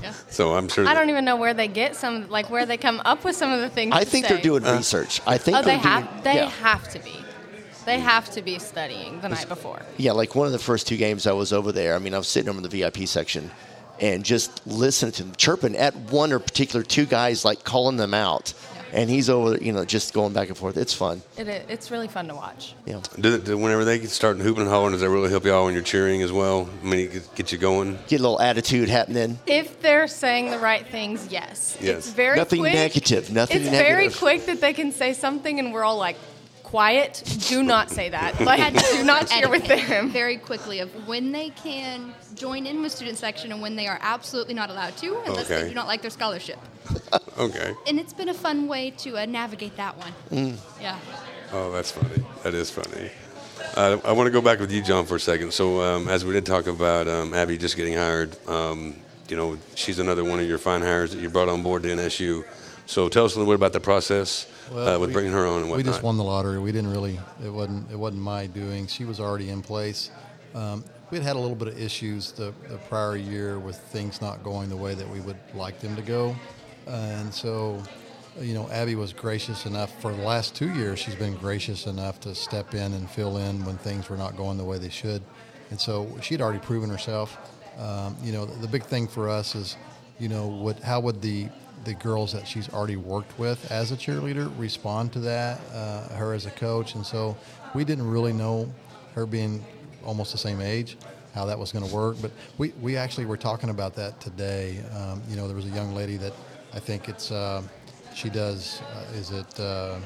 Yeah. 0.02 0.12
So 0.28 0.54
I'm 0.54 0.68
sure. 0.68 0.86
I 0.86 0.94
don't 0.94 1.10
even 1.10 1.25
know 1.25 1.36
where 1.36 1.54
they 1.54 1.68
get 1.68 1.96
some, 1.96 2.28
like 2.28 2.50
where 2.50 2.66
they 2.66 2.76
come 2.76 3.00
up 3.04 3.25
with 3.25 3.36
some 3.36 3.50
of 3.50 3.60
the 3.60 3.70
things. 3.70 3.92
I 3.94 4.04
to 4.04 4.10
think 4.10 4.26
say. 4.26 4.34
they're 4.34 4.42
doing 4.42 4.62
research. 4.62 5.20
I 5.26 5.38
think 5.38 5.56
Oh, 5.56 5.62
they 5.62 5.76
they're 5.76 5.82
doing, 5.82 5.88
have. 5.88 6.25
They 6.25 6.34
yeah. 6.34 6.50
have 6.50 6.88
to 6.90 6.98
be. 6.98 7.12
They 7.86 7.98
mm. 7.98 8.02
have 8.02 8.30
to 8.32 8.42
be 8.42 8.58
studying 8.58 9.20
the 9.20 9.28
night 9.28 9.48
before. 9.48 9.80
Yeah, 9.96 10.12
like 10.12 10.34
one 10.34 10.46
of 10.46 10.52
the 10.52 10.58
first 10.58 10.86
two 10.86 10.96
games 10.96 11.26
I 11.26 11.32
was 11.32 11.52
over 11.52 11.72
there. 11.72 11.94
I 11.94 11.98
mean, 11.98 12.14
I 12.14 12.18
was 12.18 12.28
sitting 12.28 12.48
over 12.48 12.58
in 12.58 12.62
the 12.62 12.68
VIP 12.68 13.06
section 13.08 13.50
and 14.00 14.25
just 14.25 14.66
listening 14.66 15.12
to 15.12 15.22
them 15.25 15.34
chirping 15.36 15.76
at 15.76 15.94
one 15.96 16.32
or 16.32 16.38
particular 16.38 16.82
two 16.82 17.06
guys, 17.06 17.44
like 17.44 17.64
calling 17.64 17.96
them 17.96 18.12
out. 18.12 18.52
And 18.96 19.10
he's 19.10 19.28
over, 19.28 19.58
you 19.58 19.72
know, 19.72 19.84
just 19.84 20.14
going 20.14 20.32
back 20.32 20.48
and 20.48 20.56
forth. 20.56 20.76
It's 20.78 20.94
fun. 20.94 21.20
It, 21.36 21.46
it's 21.68 21.90
really 21.90 22.08
fun 22.08 22.28
to 22.28 22.34
watch. 22.34 22.74
Yeah. 22.86 23.02
Do, 23.20 23.38
do, 23.38 23.58
whenever 23.58 23.84
they 23.84 23.98
get 23.98 24.08
starting 24.08 24.42
hooping 24.42 24.62
and 24.62 24.70
hollering, 24.70 24.92
does 24.92 25.02
that 25.02 25.10
really 25.10 25.28
help 25.28 25.44
you 25.44 25.52
all 25.52 25.66
when 25.66 25.74
you're 25.74 25.82
cheering 25.82 26.22
as 26.22 26.32
well? 26.32 26.68
I 26.82 26.86
mean, 26.86 27.10
get, 27.10 27.34
get 27.34 27.52
you 27.52 27.58
going. 27.58 27.98
Get 28.08 28.20
a 28.20 28.22
little 28.22 28.40
attitude 28.40 28.88
happening. 28.88 29.38
If 29.46 29.82
they're 29.82 30.08
saying 30.08 30.50
the 30.50 30.58
right 30.58 30.86
things, 30.86 31.28
yes. 31.30 31.76
Yes. 31.78 31.98
It's 31.98 32.10
very 32.10 32.38
Nothing 32.38 32.60
quick. 32.60 32.72
negative, 32.72 33.30
nothing 33.30 33.64
negative 33.64 33.74
It's 33.74 33.88
very 33.88 34.08
quick 34.10 34.46
that 34.46 34.62
they 34.62 34.72
can 34.72 34.92
say 34.92 35.12
something 35.12 35.58
and 35.58 35.74
we're 35.74 35.84
all 35.84 35.98
like, 35.98 36.16
quiet. 36.66 37.23
Do 37.49 37.62
not 37.62 37.90
say 37.90 38.08
that. 38.11 38.40
Like, 38.46 38.75
do 38.75 39.04
not 39.04 39.28
share 39.28 39.49
with 39.49 39.66
them. 39.66 40.11
very 40.23 40.37
quickly 40.37 40.80
of 40.80 40.88
when 41.08 41.32
they 41.32 41.50
can 41.50 42.14
join 42.35 42.66
in 42.66 42.82
with 42.82 42.92
student 42.92 43.18
section 43.18 43.52
and 43.52 43.62
when 43.62 43.76
they 43.76 43.87
are 43.87 43.99
absolutely 44.00 44.54
not 44.54 44.68
allowed 44.70 44.96
to 44.99 45.16
unless 45.26 45.50
Okay. 45.50 45.62
they 45.62 45.68
do 45.68 45.75
not 45.75 45.87
like 45.87 46.02
their 46.02 46.11
scholarship. 46.11 46.58
Okay. 47.38 47.75
And 47.87 48.00
it's 48.00 48.14
been 48.14 48.30
a 48.30 48.35
fun 48.35 48.66
way 48.66 48.90
to 49.04 49.18
uh, 49.18 49.26
navigate 49.26 49.76
that 49.76 49.99
one. 49.99 50.12
Mm. 50.30 50.56
Yeah. 50.80 50.99
Oh, 51.52 51.70
that's 51.70 51.90
funny. 51.90 52.25
That 52.44 52.54
is 52.54 52.70
funny. 52.70 53.11
Uh, 53.76 53.99
I 54.04 54.12
want 54.12 54.26
to 54.26 54.30
go 54.30 54.40
back 54.40 54.58
with 54.58 54.73
you, 54.73 54.80
John, 54.82 55.04
for 55.04 55.16
a 55.16 55.20
second. 55.20 55.52
So, 55.52 55.82
um, 55.82 56.08
as 56.08 56.25
we 56.25 56.32
did 56.32 56.46
talk 56.46 56.66
about 56.66 57.06
um, 57.08 57.35
Abby 57.35 57.58
just 57.58 57.76
getting 57.76 57.92
hired, 57.92 58.30
um, 58.49 58.96
you 59.28 59.37
know, 59.37 59.58
she's 59.75 59.99
another 59.99 60.25
one 60.25 60.40
of 60.40 60.49
your 60.49 60.56
fine 60.56 60.80
hires 60.80 61.11
that 61.12 61.20
you 61.20 61.28
brought 61.28 61.50
on 61.50 61.62
board 61.62 61.82
to 61.82 61.90
NSU. 61.90 62.42
So, 62.87 63.11
tell 63.11 63.26
us 63.26 63.35
a 63.35 63.38
little 63.38 63.52
bit 63.52 63.56
about 63.56 63.75
the 63.75 63.80
process 63.80 64.46
uh, 64.73 64.99
with 64.99 65.10
we- 65.10 65.12
bringing 65.12 65.32
her 65.32 65.47
on 65.47 65.62
and 65.62 65.71
We 65.71 65.82
just 65.82 66.02
won 66.02 66.17
the 66.17 66.25
lottery. 66.25 66.58
We 66.58 66.73
didn't 66.73 66.90
really. 66.90 67.19
It 67.45 67.50
wasn't. 67.50 67.90
It 67.90 67.97
wasn't 67.97 68.23
my 68.23 68.47
doing. 68.47 68.86
She 68.86 69.04
was 69.04 69.21
already 69.21 69.50
in 69.50 69.62
place. 69.62 70.10
Um, 70.54 70.84
we 71.10 71.19
had 71.19 71.26
had 71.26 71.36
a 71.36 71.38
little 71.38 71.54
bit 71.56 71.69
of 71.69 71.78
issues 71.80 72.32
the, 72.32 72.52
the 72.69 72.78
prior 72.88 73.17
year 73.17 73.58
with 73.58 73.76
things 73.78 74.21
not 74.21 74.43
going 74.43 74.69
the 74.69 74.76
way 74.76 74.95
that 74.95 75.08
we 75.08 75.21
would 75.21 75.38
like 75.54 75.78
them 75.80 75.95
to 75.95 76.02
go, 76.02 76.34
and 76.86 77.32
so, 77.32 77.80
you 78.40 78.54
know, 78.54 78.69
Abby 78.71 78.97
was 78.97 79.12
gracious 79.12 79.67
enough 79.67 80.00
for 80.00 80.12
the 80.12 80.23
last 80.23 80.56
two 80.56 80.69
years. 80.75 80.99
She's 80.99 81.14
been 81.14 81.36
gracious 81.36 81.86
enough 81.86 82.19
to 82.21 82.34
step 82.34 82.75
in 82.75 82.93
and 82.95 83.08
fill 83.08 83.36
in 83.36 83.64
when 83.64 83.76
things 83.78 84.08
were 84.08 84.17
not 84.17 84.36
going 84.36 84.56
the 84.58 84.64
way 84.64 84.78
they 84.78 84.88
should, 84.88 85.23
and 85.71 85.80
so 85.80 86.08
she'd 86.23 86.40
already 86.40 86.58
proven 86.58 86.90
herself. 86.90 87.38
Um, 87.78 88.17
you 88.23 88.32
know, 88.32 88.47
the, 88.47 88.62
the 88.62 88.69
big 88.69 88.82
thing 88.84 89.06
for 89.06 89.28
us 89.28 89.54
is, 89.54 89.76
you 90.19 90.28
know, 90.28 90.47
what 90.49 90.80
how 90.80 90.99
would 91.00 91.21
the 91.23 91.49
the 91.86 91.94
girls 91.94 92.32
that 92.32 92.46
she's 92.46 92.68
already 92.75 92.96
worked 92.96 93.38
with 93.38 93.70
as 93.70 93.92
a 93.92 93.96
cheerleader 93.96 94.52
respond 94.58 95.12
to 95.12 95.20
that, 95.20 95.60
uh, 95.72 96.08
her 96.16 96.34
as 96.34 96.44
a 96.44 96.50
coach. 96.50 96.94
And 96.96 97.06
so 97.06 97.36
we 97.75 97.84
didn't 97.84 98.10
really 98.10 98.32
know 98.32 98.70
her 99.14 99.25
being 99.25 99.64
almost 100.04 100.32
the 100.32 100.38
same 100.38 100.60
age, 100.60 100.99
how 101.34 101.46
that 101.46 101.58
was 101.58 101.72
going 101.72 101.86
to 101.86 101.94
work. 101.94 102.16
But 102.20 102.32
we, 102.58 102.72
we 102.82 102.96
actually 102.96 103.25
were 103.25 103.36
talking 103.36 103.70
about 103.70 103.94
that 103.94 104.20
today. 104.20 104.80
Um, 104.94 105.22
you 105.30 105.36
know, 105.36 105.46
there 105.46 105.56
was 105.56 105.64
a 105.64 105.70
young 105.70 105.94
lady 105.94 106.16
that 106.18 106.34
I 106.75 106.80
think 106.80 107.08
it's, 107.08 107.30
uh, 107.30 107.62
she 108.14 108.30
does, 108.30 108.82
uh, 108.92 109.16
is 109.16 109.30
it 109.30 109.60
uh, 109.60 109.96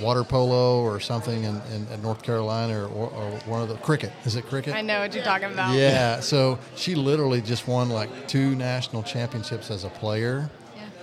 water 0.00 0.24
polo 0.24 0.82
or 0.82 0.98
something 0.98 1.44
in, 1.44 1.60
in, 1.72 1.86
in 1.92 2.02
North 2.02 2.22
Carolina 2.22 2.82
or, 2.82 2.88
or, 2.88 3.10
or 3.10 3.30
one 3.46 3.62
of 3.62 3.68
the 3.68 3.76
cricket? 3.76 4.12
Is 4.24 4.34
it 4.34 4.46
cricket? 4.46 4.74
I 4.74 4.82
know 4.82 5.00
what 5.00 5.14
you're 5.14 5.24
talking 5.24 5.52
about. 5.52 5.76
Yeah, 5.76 6.18
so 6.18 6.58
she 6.74 6.96
literally 6.96 7.40
just 7.40 7.68
won 7.68 7.88
like 7.88 8.26
two 8.26 8.56
national 8.56 9.04
championships 9.04 9.70
as 9.70 9.84
a 9.84 9.90
player. 9.90 10.50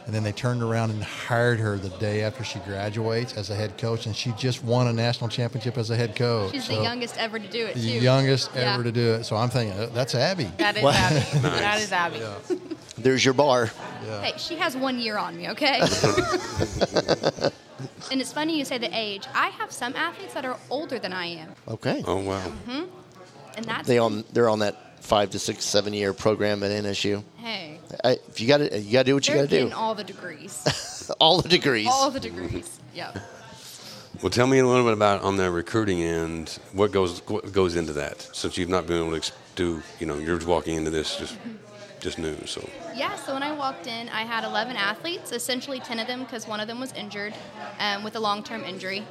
Yeah. 0.10 0.12
And 0.16 0.16
then 0.16 0.24
they 0.24 0.32
turned 0.32 0.64
around 0.64 0.90
and 0.92 1.04
hired 1.04 1.60
her 1.60 1.78
the 1.78 1.90
day 2.00 2.24
after 2.24 2.44
she 2.44 2.58
graduates 2.60 3.34
as 3.38 3.50
a 3.52 3.56
head 3.56 3.78
coach, 3.78 4.08
and 4.08 4.16
she 4.16 4.32
just 4.32 4.64
won 4.64 4.88
a 4.88 4.94
national 4.94 5.30
championship 5.30 5.78
as 5.78 5.90
a 5.92 5.96
head 5.96 6.16
coach. 6.16 6.52
She's 6.54 6.66
So, 6.66 6.76
the 6.76 6.82
youngest 6.84 7.16
ever 7.18 7.38
to 7.38 7.48
do 7.48 7.66
it, 7.68 7.76
the 7.76 7.82
too. 8.00 8.04
youngest 8.04 8.50
Yeah. 8.56 8.74
ever 8.74 8.84
to 8.84 8.92
do 8.92 9.14
it. 9.14 9.24
So 9.26 9.36
I'm 9.36 9.50
thinking 9.50 9.80
uh, 9.80 9.90
that's 9.94 10.16
Abby. 10.16 10.46
That 10.58 10.78
is 10.78 10.84
Wow. 10.84 10.92
Abby. 10.94 11.26
That 11.42 11.80
is 11.82 11.92
Abby. 11.92 12.22
There's 12.98 13.24
your 13.24 13.34
bar. 13.36 13.70
Hey, 14.22 14.34
she 14.38 14.56
has 14.58 14.76
one 14.76 15.00
year 15.00 15.18
on 15.18 15.38
me, 15.38 15.50
okay? 15.50 15.80
and 18.12 18.20
it's 18.20 18.34
funny 18.34 18.58
you 18.58 18.66
say 18.66 18.78
the 18.78 18.90
age. 18.92 19.26
I 19.34 19.48
have 19.50 19.72
some 19.72 19.96
athletes 19.96 20.34
that 20.34 20.46
are 20.46 20.58
older 20.70 21.00
than 21.00 21.14
I 21.14 21.28
am, 21.28 21.50
Okay. 21.68 22.04
oh, 22.08 22.18
wow. 22.18 22.52
and 23.56 23.66
that's 23.66 23.88
They 23.88 24.00
on 24.00 24.24
they're 24.34 24.50
on 24.50 24.60
that 24.60 25.02
five 25.04 25.30
to 25.32 25.40
six, 25.40 25.64
seven 25.66 25.94
year 25.94 26.14
program 26.14 26.64
at 26.64 26.72
NSU. 26.72 27.24
hey. 27.38 27.79
I, 28.04 28.12
if 28.30 28.40
you 28.40 28.48
got 28.48 28.58
to, 28.58 28.80
you 28.80 28.94
got 28.94 29.00
to 29.00 29.12
do 29.12 29.16
what 29.16 29.28
you 29.28 29.34
They're 29.34 29.44
got 29.44 29.50
to 29.50 29.56
getting 29.56 29.70
do. 29.70 29.76
all 29.76 29.96
the 29.96 30.04
degrees, 30.04 31.08
All 31.20 31.42
the 31.42 31.50
degrees. 31.50 31.88
all 31.88 32.12
the 32.12 32.20
degrees. 32.20 32.80
Yeah. 32.94 33.12
Well, 34.22 34.30
tell 34.30 34.48
me 34.48 34.60
a 34.60 34.66
little 34.68 34.84
bit 34.84 34.94
about 34.94 35.22
on 35.22 35.38
the 35.38 35.50
recruiting 35.50 36.02
end. 36.04 36.60
What 36.74 36.92
goes 36.92 37.20
what 37.28 37.52
goes 37.52 37.76
into 37.76 37.94
that? 37.94 38.22
Since 38.34 38.58
you've 38.58 38.70
not 38.70 38.86
been 38.88 38.98
able 39.06 39.20
to 39.20 39.32
do, 39.56 39.82
you 40.00 40.06
know, 40.06 40.18
you're 40.18 40.36
just 40.38 40.48
walking 40.48 40.76
into 40.76 40.90
this 40.92 41.16
just 41.18 41.38
just 42.00 42.18
new. 42.20 42.36
So, 42.46 42.68
Yeah, 42.96 43.16
so 43.18 43.34
when 43.34 43.44
I 43.44 43.52
walked 43.52 43.86
in, 43.88 44.08
I 44.10 44.22
had 44.24 44.46
11 44.46 44.78
athletes, 44.78 45.34
essentially 45.34 45.82
10 45.82 46.00
of 46.00 46.08
them 46.08 46.22
because 46.24 46.48
one 46.48 46.62
of 46.62 46.68
them 46.68 46.80
was 46.80 46.94
injured 46.94 47.34
um, 47.80 48.04
with 48.06 48.16
a 48.16 48.20
long 48.22 48.42
term 48.44 48.64
injury. 48.64 49.04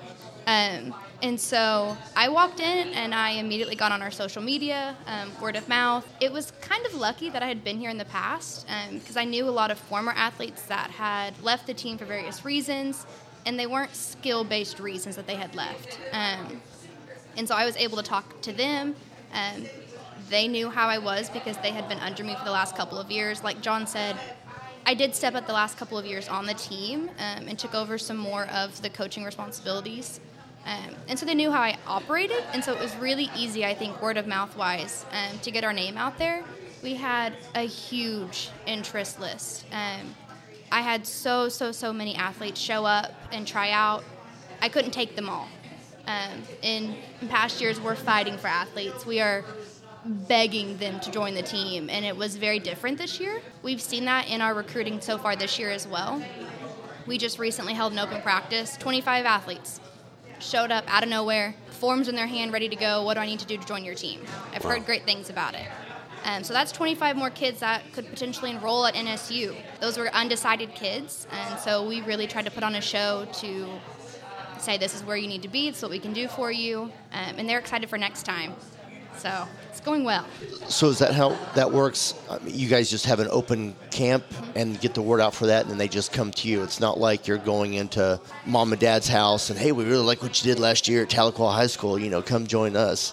Um, 0.49 0.95
and 1.21 1.39
so 1.39 1.95
I 2.17 2.31
walked 2.31 2.61
in 2.61 2.89
and 2.95 3.15
I 3.15 3.33
immediately 3.33 3.77
got 3.77 3.93
on 3.93 4.01
our 4.01 4.11
social 4.11 4.41
media, 4.41 4.97
um, 5.07 5.31
word 5.43 5.57
of 5.57 5.69
mouth. 5.69 6.09
It 6.23 6.33
was 6.33 6.53
kind 6.63 6.87
of 6.87 6.95
lucky 6.95 7.29
that 7.29 7.43
I 7.43 7.49
had 7.49 7.63
been 7.63 7.79
here 7.79 7.91
in 7.91 7.99
the 7.99 8.07
past 8.07 8.67
because 8.91 9.19
I 9.19 9.25
knew 9.25 9.47
a 9.47 9.51
lot 9.51 9.71
of 9.71 9.79
former 9.79 10.13
athletes 10.13 10.63
that 10.63 10.91
had 10.91 11.39
left 11.43 11.67
the 11.67 11.75
team 11.75 11.99
for 11.99 12.07
various 12.07 12.47
reasons, 12.47 13.05
and 13.45 13.59
they 13.61 13.67
weren't 13.67 13.95
skill 13.95 14.43
based 14.43 14.81
reasons 14.81 15.17
that 15.17 15.27
they 15.27 15.35
had 15.35 15.55
left. 15.55 15.99
Um, 16.13 16.63
and 17.37 17.47
so 17.47 17.55
I 17.55 17.67
was 17.67 17.77
able 17.77 17.99
to 17.99 18.03
talk 18.03 18.41
to 18.41 18.53
them. 18.53 18.97
Um, 19.35 19.67
they 20.31 20.49
knew 20.49 20.71
how 20.71 20.89
I 20.89 20.97
was 20.97 21.29
because 21.29 21.59
they 21.59 21.73
had 21.73 21.91
been 21.91 21.99
under 21.99 22.25
me 22.25 22.35
for 22.35 22.45
the 22.47 22.53
last 22.53 22.75
couple 22.75 22.97
of 22.97 23.11
years. 23.11 23.45
Like 23.45 23.61
John 23.61 23.87
said, 23.87 24.17
I 24.87 24.95
did 24.95 25.15
step 25.15 25.35
up 25.35 25.47
the 25.47 25.53
last 25.53 25.77
couple 25.77 25.99
of 25.99 26.07
years 26.07 26.27
on 26.31 26.47
the 26.47 26.55
team 26.55 27.11
um, 27.19 27.49
and 27.49 27.59
took 27.59 27.75
over 27.75 27.99
some 27.99 28.17
more 28.17 28.47
of 28.47 28.81
the 28.81 28.89
coaching 28.89 29.25
responsibilities. 29.25 30.21
Um, 30.67 30.95
and 31.09 31.19
so 31.19 31.25
they 31.25 31.35
knew 31.35 31.51
how 31.51 31.63
I 31.63 31.77
operated, 31.87 32.43
and 32.53 32.63
so 32.63 32.73
it 32.73 32.79
was 32.79 32.95
really 32.97 33.31
easy, 33.35 33.65
I 33.65 33.75
think, 33.75 34.03
word 34.03 34.17
of 34.17 34.27
mouth 34.27 34.57
wise, 34.57 35.07
um, 35.13 35.39
to 35.41 35.51
get 35.51 35.65
our 35.65 35.73
name 35.73 35.97
out 35.97 36.19
there. 36.19 36.45
We 36.83 36.95
had 36.95 37.35
a 37.55 37.63
huge 37.63 38.51
interest 38.67 39.19
list. 39.19 39.65
Um, 39.73 40.15
I 40.71 40.83
had 40.83 41.07
so, 41.07 41.49
so, 41.49 41.73
so 41.73 41.93
many 41.93 42.15
athletes 42.15 42.61
show 42.61 42.85
up 42.85 43.13
and 43.33 43.47
try 43.47 43.71
out. 43.71 44.05
I 44.61 44.69
couldn't 44.69 44.91
take 44.91 45.17
them 45.17 45.29
all. 45.29 45.49
Um, 46.07 46.43
in, 46.63 46.97
in 47.21 47.29
past 47.29 47.61
years, 47.61 47.81
we're 47.81 47.95
fighting 47.95 48.37
for 48.37 48.49
athletes. 48.49 49.07
We 49.07 49.21
are 49.21 49.45
begging 50.05 50.77
them 50.79 51.01
to 51.01 51.11
join 51.11 51.35
the 51.35 51.43
team, 51.43 51.89
and 51.91 52.05
it 52.05 52.17
was 52.17 52.37
very 52.37 52.59
different 52.59 52.99
this 52.99 53.19
year. 53.21 53.41
We've 53.63 53.81
seen 53.81 54.05
that 54.05 54.29
in 54.29 54.41
our 54.41 54.55
recruiting 54.55 55.01
so 55.01 55.19
far 55.19 55.35
this 55.35 55.59
year 55.59 55.71
as 55.71 55.87
well. 55.87 56.23
We 57.07 57.17
just 57.17 57.39
recently 57.39 57.73
held 57.73 57.93
an 57.93 57.99
open 57.99 58.21
practice, 58.21 58.77
25 58.77 59.25
athletes 59.25 59.81
showed 60.41 60.71
up 60.71 60.85
out 60.89 61.03
of 61.03 61.09
nowhere, 61.09 61.55
forms 61.71 62.09
in 62.09 62.15
their 62.15 62.27
hand, 62.27 62.53
ready 62.53 62.69
to 62.69 62.77
go. 62.77 63.03
What 63.03 63.15
do 63.15 63.21
I 63.21 63.27
need 63.27 63.41
to 63.41 63.47
do 63.47 63.57
to 63.57 63.67
join 63.67 63.85
your 63.85 63.95
team? 63.95 64.21
I've 64.55 64.65
Wow. 64.65 64.71
heard 64.71 64.87
great 64.87 65.05
things 65.05 65.31
about 65.31 65.55
it. 65.55 65.67
Um, 66.25 66.43
so 66.45 66.53
that's 66.53 66.73
25 66.73 67.17
more 67.17 67.31
kids 67.31 67.61
that 67.61 67.83
could 67.93 68.09
potentially 68.11 68.51
enroll 68.51 68.87
at 68.87 68.95
NSU. 68.95 69.55
Those 69.81 69.97
were 69.97 70.09
undecided 70.15 70.75
kids, 70.75 71.27
and 71.31 71.59
so 71.61 71.87
we 71.87 72.01
really 72.03 72.27
tried 72.27 72.45
to 72.47 72.51
put 72.51 72.65
on 72.65 72.75
a 72.75 72.81
show 72.81 73.27
to 73.35 73.69
say 74.59 74.77
this 74.77 74.95
is 74.95 75.05
where 75.05 75.17
you 75.17 75.29
need 75.29 75.43
to 75.43 75.49
be, 75.49 75.69
it's 75.69 75.81
what 75.81 75.91
we 75.91 76.01
can 76.01 76.13
do 76.13 76.27
for 76.29 76.51
you, 76.51 76.91
um, 77.13 77.35
and 77.39 77.49
they're 77.49 77.61
excited 77.61 77.89
for 77.89 77.97
next 77.97 78.25
time. 78.25 78.53
So 79.19 79.49
it's 79.69 79.81
going 79.81 80.05
well. 80.05 80.27
So 80.69 80.89
is 80.89 80.99
that 80.99 81.13
how 81.13 81.31
that 81.55 81.71
works? 81.73 82.15
You 82.47 82.69
guys 82.69 82.89
just 82.91 83.07
have 83.07 83.21
an 83.21 83.29
open 83.31 83.75
camp 83.91 84.25
and 84.55 84.81
get 84.81 84.95
the 84.95 85.03
word 85.03 85.21
out 85.21 85.35
for 85.35 85.47
that, 85.47 85.63
and 85.63 85.71
then 85.71 85.79
they 85.79 85.89
just 85.89 86.13
come 86.13 86.31
to 86.33 86.49
you. 86.49 86.63
It's 86.63 86.81
not 86.81 86.99
like 86.99 87.27
you're 87.27 87.39
going 87.39 87.75
into 87.75 88.21
mom 88.47 88.73
and 88.73 88.81
dad's 88.81 89.09
house 89.09 89.51
and 89.51 89.59
hey, 89.59 89.73
we 89.73 89.85
really 89.85 90.05
like 90.05 90.23
what 90.23 90.43
you 90.43 90.53
did 90.53 90.61
last 90.61 90.89
year 90.89 91.03
at 91.03 91.11
Tahlequah 91.11 91.53
High 91.53 91.67
School. 91.67 91.99
You 91.99 92.11
know, 92.11 92.23
come 92.23 92.47
join 92.47 92.77
us. 92.77 93.13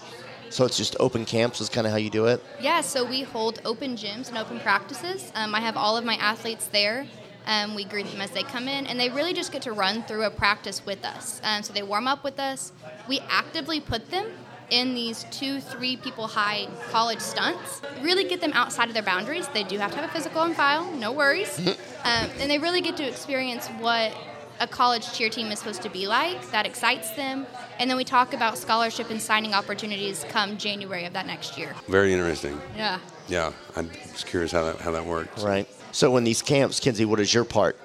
So 0.49 0.63
it's 0.63 0.77
just 0.77 0.95
open 0.99 1.25
camps 1.25 1.59
is 1.59 1.69
kind 1.69 1.85
of 1.85 1.91
how 1.91 1.97
you 1.97 2.09
do 2.09 2.27
it. 2.27 2.41
Yeah, 2.61 2.81
so 2.81 3.03
we 3.03 3.23
hold 3.23 3.59
open 3.65 3.95
gyms 3.95 4.29
and 4.29 4.37
open 4.37 4.59
practices. 4.59 5.31
Um, 5.35 5.53
I 5.53 5.59
have 5.59 5.75
all 5.75 5.97
of 5.97 6.05
my 6.05 6.15
athletes 6.15 6.67
there. 6.67 7.07
Um, 7.45 7.75
we 7.75 7.83
greet 7.83 8.07
them 8.07 8.21
as 8.21 8.31
they 8.31 8.43
come 8.43 8.67
in, 8.67 8.87
and 8.87 8.99
they 8.99 9.09
really 9.09 9.33
just 9.33 9.51
get 9.51 9.61
to 9.63 9.73
run 9.73 10.03
through 10.03 10.23
a 10.23 10.31
practice 10.31 10.85
with 10.85 11.03
us. 11.03 11.41
Um, 11.43 11.61
so 11.61 11.73
they 11.73 11.83
warm 11.83 12.07
up 12.07 12.23
with 12.23 12.39
us. 12.39 12.71
We 13.07 13.19
actively 13.29 13.79
put 13.79 14.09
them 14.09 14.31
in 14.69 14.93
these 14.93 15.25
two, 15.31 15.59
three 15.59 15.97
people 15.97 16.27
high 16.27 16.67
college 16.89 17.19
stunts. 17.19 17.81
Really 18.01 18.23
get 18.23 18.41
them 18.41 18.51
outside 18.53 18.87
of 18.87 18.93
their 18.93 19.03
boundaries. 19.03 19.47
They 19.49 19.63
do 19.63 19.77
have 19.77 19.91
to 19.91 19.97
have 19.97 20.09
a 20.09 20.13
physical 20.13 20.41
on 20.41 20.53
file, 20.53 20.89
no 20.91 21.11
worries. 21.11 21.59
um, 21.67 22.29
and 22.39 22.49
they 22.49 22.57
really 22.57 22.81
get 22.81 22.97
to 22.97 23.07
experience 23.07 23.67
what 23.79 24.13
a 24.59 24.67
college 24.67 25.11
cheer 25.13 25.29
team 25.29 25.47
is 25.47 25.59
supposed 25.59 25.81
to 25.81 25.89
be 25.89 26.07
like. 26.07 26.49
That 26.51 26.65
excites 26.65 27.11
them. 27.11 27.45
And 27.79 27.89
then 27.89 27.97
we 27.97 28.03
talk 28.03 28.33
about 28.33 28.57
scholarship 28.57 29.09
and 29.09 29.21
signing 29.21 29.53
opportunities 29.53 30.25
come 30.29 30.57
January 30.57 31.05
of 31.05 31.13
that 31.13 31.25
next 31.25 31.57
year. 31.57 31.75
Very 31.87 32.13
interesting. 32.13 32.59
Yeah. 32.75 32.99
Yeah, 33.27 33.51
I'm 33.75 33.89
just 33.89 34.27
curious 34.27 34.51
how 34.51 34.63
that 34.65 34.79
how 34.79 34.91
that 34.91 35.05
works. 35.05 35.43
Right. 35.43 35.67
So 35.91 36.15
in 36.17 36.23
these 36.23 36.41
camps, 36.41 36.79
Kinzie, 36.79 37.05
what 37.05 37.19
is 37.19 37.33
your 37.33 37.43
part? 37.43 37.77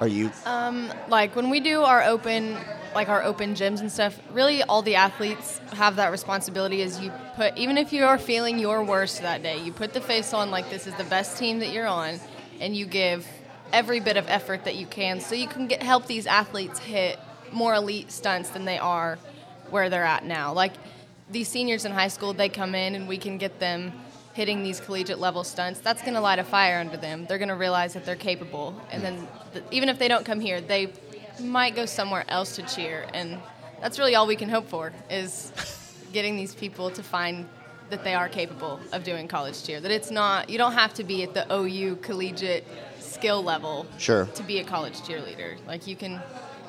Are 0.00 0.08
you 0.08 0.30
like 1.08 1.34
when 1.36 1.50
we 1.50 1.60
do 1.60 1.82
our 1.82 2.02
open 2.02 2.56
like 2.96 3.08
our 3.08 3.22
open 3.22 3.54
gyms 3.54 3.80
and 3.80 3.92
stuff 3.92 4.18
really 4.32 4.62
all 4.64 4.82
the 4.82 4.96
athletes 4.96 5.58
have 5.72 5.96
that 5.96 6.10
responsibility 6.10 6.80
is 6.80 6.98
you 7.00 7.12
put 7.36 7.56
even 7.56 7.78
if 7.78 7.92
you 7.92 8.04
are 8.04 8.18
feeling 8.18 8.58
your 8.58 8.82
worst 8.82 9.22
that 9.22 9.42
day 9.42 9.62
you 9.62 9.72
put 9.72 9.92
the 9.92 10.00
face 10.00 10.34
on 10.34 10.50
like 10.50 10.68
this 10.70 10.86
is 10.88 10.94
the 10.94 11.04
best 11.04 11.38
team 11.38 11.60
that 11.60 11.72
you're 11.72 11.86
on 11.86 12.18
and 12.58 12.74
you 12.74 12.86
give 12.86 13.26
every 13.72 14.00
bit 14.00 14.16
of 14.16 14.26
effort 14.28 14.64
that 14.64 14.74
you 14.74 14.86
can 14.86 15.20
so 15.20 15.34
you 15.34 15.46
can 15.46 15.66
get 15.68 15.82
help 15.82 16.06
these 16.06 16.26
athletes 16.26 16.78
hit 16.80 17.18
more 17.52 17.74
elite 17.74 18.10
stunts 18.10 18.50
than 18.50 18.64
they 18.64 18.78
are 18.78 19.18
where 19.70 19.90
they're 19.90 20.04
at 20.04 20.24
now. 20.24 20.52
Like 20.52 20.72
these 21.30 21.48
seniors 21.48 21.84
in 21.84 21.92
high 21.92 22.08
school 22.08 22.32
they 22.32 22.48
come 22.48 22.74
in 22.74 22.94
and 22.94 23.08
we 23.08 23.18
can 23.18 23.38
get 23.38 23.58
them 23.58 23.92
hitting 24.34 24.62
these 24.62 24.80
collegiate 24.80 25.18
level 25.18 25.44
stunts. 25.44 25.80
That's 25.80 26.02
going 26.02 26.14
to 26.14 26.20
light 26.20 26.38
a 26.38 26.44
fire 26.44 26.78
under 26.78 26.98
them. 26.98 27.24
They're 27.26 27.38
going 27.38 27.48
to 27.48 27.54
realize 27.54 27.94
that 27.94 28.04
they're 28.04 28.16
capable. 28.16 28.78
And 28.90 29.02
then 29.02 29.26
th- 29.54 29.64
even 29.70 29.88
if 29.88 29.98
they 29.98 30.08
don't 30.08 30.24
come 30.24 30.40
here 30.40 30.60
they 30.60 30.86
might 31.40 31.74
go 31.74 31.86
somewhere 31.86 32.24
else 32.28 32.56
to 32.56 32.62
cheer 32.62 33.06
and 33.14 33.38
that's 33.80 33.98
really 33.98 34.14
all 34.14 34.26
we 34.26 34.36
can 34.36 34.48
hope 34.48 34.68
for 34.68 34.92
is 35.10 35.52
getting 36.12 36.36
these 36.36 36.54
people 36.54 36.90
to 36.90 37.02
find 37.02 37.48
that 37.90 38.02
they 38.02 38.14
are 38.14 38.28
capable 38.28 38.80
of 38.92 39.04
doing 39.04 39.28
college 39.28 39.62
cheer 39.62 39.80
that 39.80 39.90
it's 39.90 40.10
not 40.10 40.48
you 40.50 40.58
don't 40.58 40.72
have 40.72 40.92
to 40.94 41.04
be 41.04 41.22
at 41.22 41.34
the 41.34 41.44
ou 41.54 41.96
collegiate 41.96 42.64
skill 42.98 43.42
level 43.42 43.86
Sure. 43.98 44.26
to 44.34 44.42
be 44.42 44.58
a 44.58 44.64
college 44.64 45.00
cheerleader 45.02 45.56
like 45.66 45.86
you 45.86 45.94
can 45.96 46.20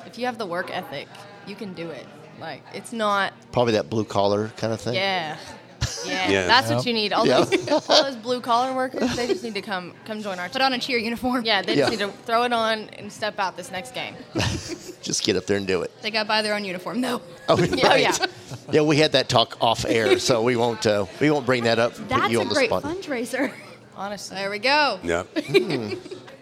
if 0.06 0.18
you 0.18 0.26
have 0.26 0.38
the 0.38 0.46
work 0.46 0.70
ethic 0.70 1.08
you 1.46 1.54
can 1.54 1.72
do 1.74 1.88
it 1.90 2.06
like 2.40 2.62
it's 2.74 2.92
not 2.92 3.32
probably 3.52 3.72
that 3.72 3.88
blue 3.90 4.04
collar 4.04 4.48
kind 4.56 4.72
of 4.72 4.80
thing? 4.80 4.94
yeah. 4.94 5.36
Yeah, 6.06 6.30
Yeah. 6.30 6.46
that's 6.46 6.68
Yep. 6.68 6.76
what 6.78 6.86
you 6.86 6.92
need. 6.92 7.12
All, 7.12 7.26
Yeah. 7.26 7.44
those, 7.44 7.88
all 7.88 8.02
those 8.04 8.16
blue 8.26 8.40
collar 8.40 8.74
workers, 8.74 9.14
they 9.16 9.26
just 9.26 9.42
need 9.42 9.54
to 9.54 9.62
come 9.62 9.94
come 10.04 10.22
join 10.22 10.38
our 10.38 10.48
Put 10.48 10.62
on 10.62 10.72
a 10.72 10.78
cheer 10.78 10.98
uniform. 10.98 11.44
Yeah, 11.44 11.62
they 11.62 11.74
Yeah. 11.74 11.88
just 11.88 11.90
need 11.92 12.00
to 12.06 12.12
throw 12.24 12.44
it 12.44 12.52
on 12.52 12.88
and 12.98 13.12
step 13.12 13.38
out 13.38 13.56
this 13.56 13.70
next 13.70 13.94
game. 13.94 14.14
Just 15.00 15.22
get 15.24 15.36
up 15.36 15.46
there 15.46 15.56
and 15.56 15.66
do 15.66 15.82
it. 15.82 15.90
They 16.02 16.10
got 16.10 16.24
to 16.24 16.28
buy 16.28 16.42
their 16.42 16.54
own 16.54 16.64
uniform. 16.64 17.00
No. 17.00 17.22
Oh, 17.48 17.56
Yeah, 17.62 17.86
right. 17.86 18.00
yeah. 18.02 18.26
Yeah, 18.72 18.82
we 18.82 18.96
had 18.96 19.12
that 19.12 19.28
talk 19.28 19.56
off 19.60 19.84
air, 19.86 20.18
so 20.18 20.42
we 20.42 20.56
won't 20.56 20.84
uh, 20.86 21.06
we 21.20 21.30
won't 21.30 21.46
bring 21.46 21.64
that 21.64 21.78
up. 21.78 21.96
and 21.96 22.08
put 22.08 22.18
That's 22.18 22.32
you 22.32 22.38
a 22.38 22.42
on 22.42 22.48
the 22.48 22.54
great 22.54 22.68
spot. 22.68 22.82
fundraiser. 22.82 23.52
Honestly. 23.96 24.36
There 24.36 24.50
we 24.50 24.58
go. 24.58 24.98
Yeah. 25.02 25.22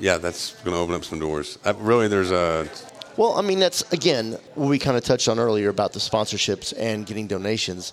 yeah, 0.00 0.16
that's 0.18 0.52
going 0.64 0.74
to 0.74 0.80
open 0.80 0.94
up 0.94 1.04
some 1.04 1.18
doors. 1.20 1.58
Uh, 1.64 1.74
really, 1.78 2.08
there's 2.08 2.30
a 2.30 2.68
Well, 3.16 3.34
I 3.38 3.42
mean, 3.42 3.58
that's 3.60 3.82
again 3.92 4.32
what 4.54 4.68
we 4.68 4.78
kind 4.78 4.96
of 4.96 5.04
touched 5.04 5.28
on 5.28 5.38
earlier 5.38 5.68
about 5.68 5.92
the 5.92 6.00
sponsorships 6.00 6.72
and 6.76 7.06
getting 7.06 7.26
donations. 7.26 7.92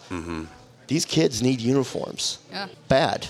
These 0.94 1.06
kids 1.06 1.42
need 1.42 1.60
uniforms 1.60 2.38
Yeah. 2.52 2.68
bad 2.88 3.26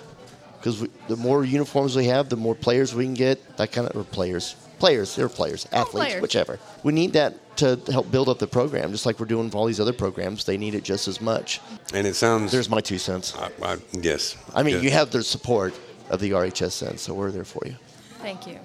because 0.59 0.85
the 1.07 1.15
more 1.15 1.45
uniforms 1.45 1.95
we 1.95 2.07
have, 2.07 2.27
the 2.27 2.35
more 2.35 2.55
players 2.55 2.93
we 2.93 3.05
can 3.05 3.13
get. 3.13 3.37
That 3.55 3.71
kind 3.71 3.87
of 3.87 3.95
or 3.95 4.03
players, 4.03 4.55
players, 4.79 5.15
they're 5.15 5.29
players, 5.29 5.65
athletes, 5.71 6.07
players. 6.07 6.21
whichever. 6.21 6.59
We 6.83 6.91
need 6.91 7.13
that 7.13 7.31
to 7.57 7.79
help 7.89 8.11
build 8.11 8.27
up 8.27 8.37
the 8.39 8.47
program, 8.47 8.91
just 8.91 9.05
like 9.05 9.17
we're 9.17 9.27
doing 9.35 9.49
for 9.49 9.59
all 9.59 9.65
these 9.65 9.79
other 9.79 9.93
programs. 9.93 10.43
They 10.43 10.57
need 10.57 10.75
it 10.75 10.83
just 10.83 11.07
as 11.07 11.21
much. 11.21 11.61
and 11.93 12.05
it 12.05 12.15
sounds. 12.17 12.51
There's 12.51 12.69
my 12.69 12.81
two 12.81 12.97
cents. 12.97 13.33
I, 13.37 13.49
I, 13.61 13.77
yes. 13.93 14.35
I 14.53 14.61
mean, 14.63 14.75
Yes. 14.75 14.83
you 14.83 14.91
have 14.91 15.11
the 15.11 15.23
support 15.23 15.73
of 16.09 16.19
the 16.19 16.31
RHSN, 16.31 16.99
so 16.99 17.13
we're 17.13 17.31
there 17.31 17.45
for 17.45 17.61
you. 17.65 17.75
Thank 18.21 18.45
you. 18.45 18.59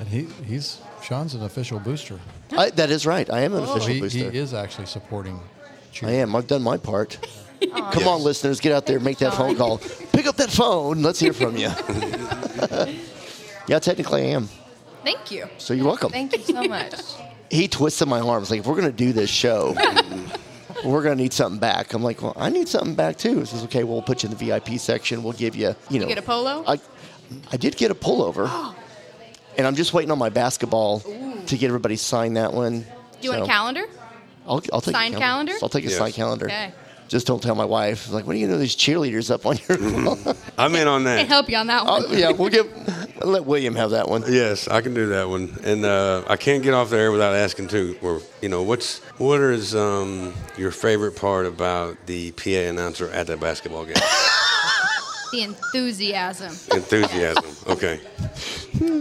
And 0.00 0.08
he, 0.08 0.24
he's 0.44 0.82
Sean's 1.02 1.32
an 1.34 1.42
official 1.44 1.78
booster. 1.78 2.18
I, 2.58 2.68
that 2.70 2.90
is 2.90 3.06
right. 3.06 3.30
I 3.30 3.40
am 3.40 3.54
an 3.54 3.64
So 3.66 3.72
official 3.76 4.08
he, 4.20 4.28
he 4.30 4.38
is 4.38 4.52
actually 4.52 4.86
supporting 4.86 5.40
cheer. 5.92 6.10
I 6.10 6.12
am. 6.12 6.36
I've 6.36 6.46
done 6.46 6.62
my 6.62 6.76
part. 6.76 7.16
Come 7.72 7.92
Yes. 8.02 8.06
on, 8.06 8.22
listeners, 8.22 8.60
get 8.60 8.72
out 8.72 8.86
there, 8.86 9.00
make 9.00 9.18
that 9.18 9.34
phone 9.34 9.56
call. 9.56 9.78
Pick 10.12 10.26
up 10.26 10.36
that 10.36 10.50
phone. 10.50 11.02
Let's 11.02 11.20
hear 11.20 11.32
from 11.32 11.56
you. 11.56 11.68
yeah, 13.66 13.78
technically 13.78 14.22
I 14.22 14.26
am. 14.26 14.48
Thank 15.04 15.30
you. 15.30 15.46
So 15.58 15.74
you're 15.74 15.86
welcome. 15.86 16.10
Thank 16.12 16.36
you 16.36 16.42
so 16.42 16.62
much. 16.64 16.94
He 17.50 17.68
twisted 17.68 18.08
my 18.08 18.20
arms 18.20 18.50
like, 18.50 18.60
if 18.60 18.66
we're 18.66 18.74
going 18.80 18.90
to 18.90 18.96
do 18.96 19.12
this 19.12 19.30
show, 19.30 19.74
we're 20.84 21.02
going 21.02 21.16
to 21.16 21.22
need 21.22 21.32
something 21.32 21.60
back. 21.60 21.92
I'm 21.92 22.02
like, 22.02 22.22
well, 22.22 22.32
I 22.36 22.48
need 22.50 22.68
something 22.68 22.94
back 22.94 23.18
too. 23.18 23.40
He 23.40 23.44
says, 23.44 23.64
okay, 23.64 23.84
we'll 23.84 24.02
put 24.02 24.22
you 24.22 24.30
in 24.30 24.36
the 24.36 24.44
VIP 24.44 24.78
section. 24.80 25.22
We'll 25.22 25.34
give 25.34 25.54
you, 25.54 25.74
you 25.90 26.00
know. 26.00 26.06
get 26.06 26.18
a 26.18 26.22
polo? 26.22 26.64
I, 26.66 26.80
I 27.52 27.56
did 27.56 27.76
get 27.76 27.90
a 27.90 27.94
pullover. 27.94 28.48
and 29.58 29.66
I'm 29.66 29.74
just 29.74 29.92
waiting 29.92 30.10
on 30.10 30.18
my 30.18 30.30
basketball 30.30 31.00
to 31.00 31.56
get 31.58 31.66
everybody 31.68 31.96
sign 31.96 32.34
that 32.34 32.52
one. 32.52 32.80
Do 32.80 32.86
you 33.20 33.30
want 33.30 33.42
a 33.44 33.46
calendar? 33.46 33.84
I'll, 34.46 34.62
I'll 34.72 34.80
take 34.80 34.94
Signed 34.94 35.14
a 35.14 35.18
calendar? 35.18 35.52
I'll 35.62 35.68
take 35.70 35.84
a 35.84 35.88
Yes. 35.88 35.98
signed 35.98 36.14
calendar. 36.14 36.46
Okay. 36.46 36.72
Just 37.08 37.26
don't 37.26 37.42
tell 37.42 37.54
my 37.54 37.64
wife. 37.64 38.10
Like, 38.10 38.26
what 38.26 38.32
do 38.32 38.38
you 38.38 38.48
know? 38.48 38.58
These 38.58 38.76
cheerleaders 38.76 39.30
up 39.30 39.46
on 39.46 39.58
your. 39.68 40.34
I'm 40.58 40.74
in 40.74 40.88
on 40.88 41.04
that. 41.04 41.18
Can 41.18 41.28
that. 41.28 41.34
help 41.34 41.48
you 41.48 41.56
on 41.56 41.66
that 41.66 41.84
one. 41.84 42.02
oh, 42.06 42.12
yeah, 42.12 42.30
we'll 42.32 42.48
give. 42.48 42.66
Let 43.24 43.44
William 43.44 43.74
have 43.76 43.90
that 43.90 44.08
one. 44.08 44.24
Yes, 44.26 44.68
I 44.68 44.80
can 44.80 44.94
do 44.94 45.06
that 45.10 45.28
one, 45.28 45.56
and 45.62 45.84
uh, 45.84 46.24
I 46.26 46.36
can't 46.36 46.62
get 46.62 46.74
off 46.74 46.90
there 46.90 47.12
without 47.12 47.34
asking 47.34 47.68
too. 47.68 47.96
Or 48.02 48.20
you 48.42 48.48
know, 48.48 48.62
what's 48.62 48.98
what 49.18 49.40
is 49.40 49.74
um, 49.74 50.34
your 50.58 50.70
favorite 50.70 51.16
part 51.16 51.46
about 51.46 51.96
the 52.06 52.32
PA 52.32 52.50
announcer 52.50 53.10
at 53.10 53.26
the 53.26 53.36
basketball 53.36 53.84
game? 53.84 53.94
The 55.34 55.42
enthusiasm. 55.42 56.50
Enthusiasm. 56.76 57.56
Okay. 57.66 57.98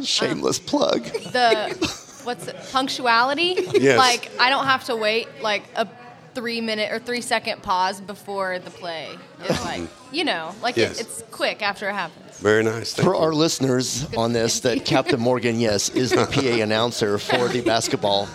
Shameless 0.04 0.58
plug. 0.58 1.04
The 1.04 1.76
what's 2.24 2.48
it? 2.48 2.56
Punctuality? 2.72 3.56
Yes. 3.74 4.00
Like 4.00 4.32
I 4.40 4.50
don't 4.50 4.66
have 4.66 4.84
to 4.86 4.96
wait 4.96 5.28
like 5.44 5.62
a 5.76 5.86
three 6.34 6.62
minute 6.62 6.92
or 6.92 7.00
three 7.00 7.22
second 7.22 7.62
pause 7.64 8.02
before 8.02 8.60
the 8.60 8.70
play. 8.70 9.10
It's 9.44 9.64
like 9.66 9.84
you 10.12 10.24
know, 10.24 10.54
like 10.62 10.76
Yes. 10.78 11.00
it, 11.00 11.02
it's 11.08 11.24
quick 11.32 11.62
after 11.62 11.90
it 11.90 11.94
happens. 11.94 12.38
Very 12.40 12.64
nice. 12.64 12.94
Thank 12.94 13.08
For 13.08 13.16
you. 13.16 13.22
our 13.22 13.34
listeners 13.34 14.06
on 14.16 14.34
this, 14.34 14.60
that 14.62 14.86
Captain 14.86 15.20
Morgan, 15.20 15.60
yes, 15.60 15.90
is 15.90 16.12
the 16.12 16.26
PA 16.26 16.62
announcer 16.64 17.18
for 17.18 17.48
the 17.48 17.62
basketball 17.62 18.28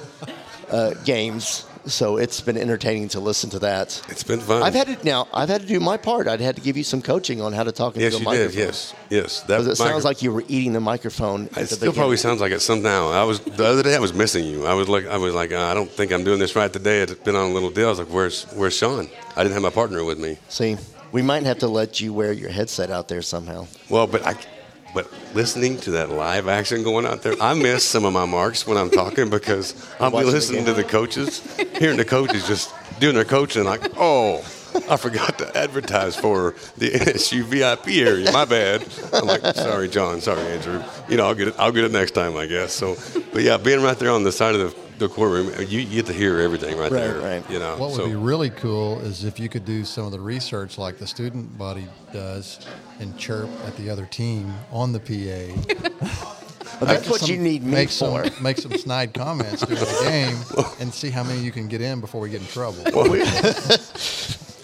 uh, 0.70 0.94
games. 1.04 1.66
So 1.88 2.16
it's 2.18 2.40
been 2.40 2.56
entertaining 2.56 3.08
to 3.10 3.20
listen 3.20 3.50
to 3.50 3.58
that. 3.60 4.02
It's 4.08 4.22
been 4.22 4.40
fun. 4.40 4.62
I've 4.62 4.74
had 4.74 4.86
to 4.88 5.04
now. 5.04 5.26
I've 5.32 5.48
had 5.48 5.62
to 5.62 5.66
do 5.66 5.80
my 5.80 5.96
part. 5.96 6.28
I'd 6.28 6.40
had 6.40 6.54
to 6.56 6.62
give 6.62 6.76
you 6.76 6.84
some 6.84 7.00
coaching 7.02 7.40
on 7.40 7.52
how 7.52 7.64
to 7.64 7.72
talk 7.72 7.94
into 7.94 8.04
Yes, 8.04 8.12
the 8.14 8.18
you 8.20 8.24
microphone. 8.24 8.50
did. 8.50 8.58
Yes, 8.58 8.94
yes. 9.10 9.40
That 9.42 9.60
it 9.62 9.76
sounds 9.76 10.04
like 10.04 10.22
you 10.22 10.32
were 10.32 10.44
eating 10.48 10.72
the 10.74 10.80
microphone. 10.80 11.46
It 11.46 11.54
the 11.54 11.66
still 11.66 11.78
beginning. 11.78 11.94
probably 11.96 12.16
sounds 12.18 12.40
like 12.40 12.52
it 12.52 12.60
somehow. 12.60 13.10
I 13.10 13.24
was 13.24 13.40
the 13.40 13.64
other 13.66 13.82
day. 13.82 13.96
I 13.96 14.00
was 14.00 14.12
missing 14.14 14.44
you. 14.44 14.66
I 14.66 14.74
was 14.74 14.88
like, 14.88 15.06
I 15.06 15.16
was 15.16 15.34
like, 15.34 15.52
uh, 15.52 15.64
I 15.66 15.74
don't 15.74 15.90
think 15.90 16.12
I'm 16.12 16.24
doing 16.24 16.38
this 16.38 16.54
right 16.54 16.72
today. 16.72 17.00
It's 17.00 17.14
been 17.14 17.34
on 17.36 17.50
a 17.50 17.54
little 17.54 17.70
deal. 17.70 17.86
I 17.86 17.90
was 17.90 17.98
like, 17.98 18.08
where's 18.08 18.44
Where's 18.54 18.76
Sean? 18.76 19.08
I 19.36 19.42
didn't 19.42 19.54
have 19.54 19.62
my 19.62 19.70
partner 19.70 20.04
with 20.04 20.18
me. 20.18 20.36
See, 20.48 20.76
we 21.12 21.22
might 21.22 21.44
have 21.44 21.58
to 21.60 21.68
let 21.68 22.00
you 22.00 22.12
wear 22.12 22.32
your 22.32 22.50
headset 22.50 22.90
out 22.90 23.08
there 23.08 23.22
somehow. 23.22 23.66
Well, 23.88 24.06
but 24.06 24.26
I, 24.26 24.34
but 24.94 25.12
listening 25.34 25.78
to 25.78 25.92
that 25.92 26.10
live 26.10 26.48
action 26.48 26.82
going 26.82 27.06
out 27.06 27.22
there, 27.22 27.34
I 27.40 27.54
miss 27.54 27.84
some 27.84 28.04
of 28.04 28.12
my 28.12 28.24
marks 28.24 28.66
when 28.66 28.78
I'm 28.78 28.90
talking 28.90 29.30
because 29.30 29.74
I'll 30.00 30.10
be 30.10 30.24
listening 30.24 30.64
to 30.64 30.72
the 30.72 30.84
coaches, 30.84 31.40
hearing 31.78 31.96
the 31.96 32.04
coaches 32.04 32.46
just 32.46 32.74
doing 32.98 33.14
their 33.14 33.24
coaching, 33.24 33.64
like, 33.64 33.92
oh, 33.96 34.38
I 34.90 34.96
forgot 34.96 35.38
to 35.38 35.56
advertise 35.56 36.16
for 36.16 36.54
the 36.76 36.90
NSU 36.94 37.42
VIP 37.42 37.88
area. 38.06 38.30
My 38.32 38.44
bad. 38.44 38.86
I'm 39.12 39.26
like, 39.26 39.42
sorry, 39.54 39.88
John. 39.88 40.20
Sorry, 40.20 40.40
Andrew. 40.40 40.82
You 41.08 41.16
know, 41.16 41.26
I'll 41.26 41.34
get 41.34 41.48
it. 41.48 41.54
I'll 41.58 41.72
get 41.72 41.84
it 41.84 41.92
next 41.92 42.12
time, 42.12 42.36
I 42.36 42.46
guess. 42.46 42.72
So, 42.72 42.96
but 43.32 43.42
yeah, 43.42 43.56
being 43.56 43.82
right 43.82 43.98
there 43.98 44.10
on 44.10 44.24
the 44.24 44.32
side 44.32 44.54
of 44.54 44.60
the, 44.60 44.87
the 44.98 45.08
courtroom, 45.08 45.52
you, 45.60 45.80
you 45.80 45.96
get 46.02 46.06
to 46.06 46.12
hear 46.12 46.40
everything 46.40 46.76
right, 46.78 46.90
Right, 46.90 47.00
there. 47.00 47.18
right. 47.20 47.50
You 47.50 47.58
know, 47.58 47.76
What 47.76 47.90
would 47.90 47.96
so 47.96 48.06
be 48.08 48.14
really 48.14 48.50
cool 48.50 48.98
is 49.00 49.24
if 49.24 49.38
you 49.38 49.48
could 49.48 49.64
do 49.64 49.84
some 49.84 50.04
of 50.06 50.12
the 50.12 50.20
research 50.20 50.78
like 50.78 50.98
the 50.98 51.06
student 51.06 51.56
body 51.58 51.86
does 52.12 52.58
and 53.00 53.16
chirp 53.16 53.48
at 53.66 53.76
the 53.76 53.88
other 53.90 54.06
team 54.06 54.52
on 54.72 54.92
the 54.92 55.00
PA. 55.00 55.74
But 56.80 56.86
that's 56.86 57.02
Make 57.02 57.10
what 57.10 57.20
some- 57.22 57.30
you 57.30 57.38
need 57.38 57.62
me 57.62 57.70
make 57.72 57.88
for. 57.88 58.24
Some, 58.24 58.30
make 58.42 58.58
some 58.58 58.72
snide 58.76 59.14
comments 59.14 59.64
during 59.64 59.80
the 59.80 60.00
game 60.04 60.66
and 60.80 60.92
see 60.92 61.10
how 61.10 61.22
many 61.24 61.40
you 61.40 61.52
can 61.52 61.68
get 61.68 61.80
in 61.80 62.00
before 62.00 62.20
we 62.20 62.30
get 62.30 62.40
in 62.40 62.46
trouble. 62.48 62.82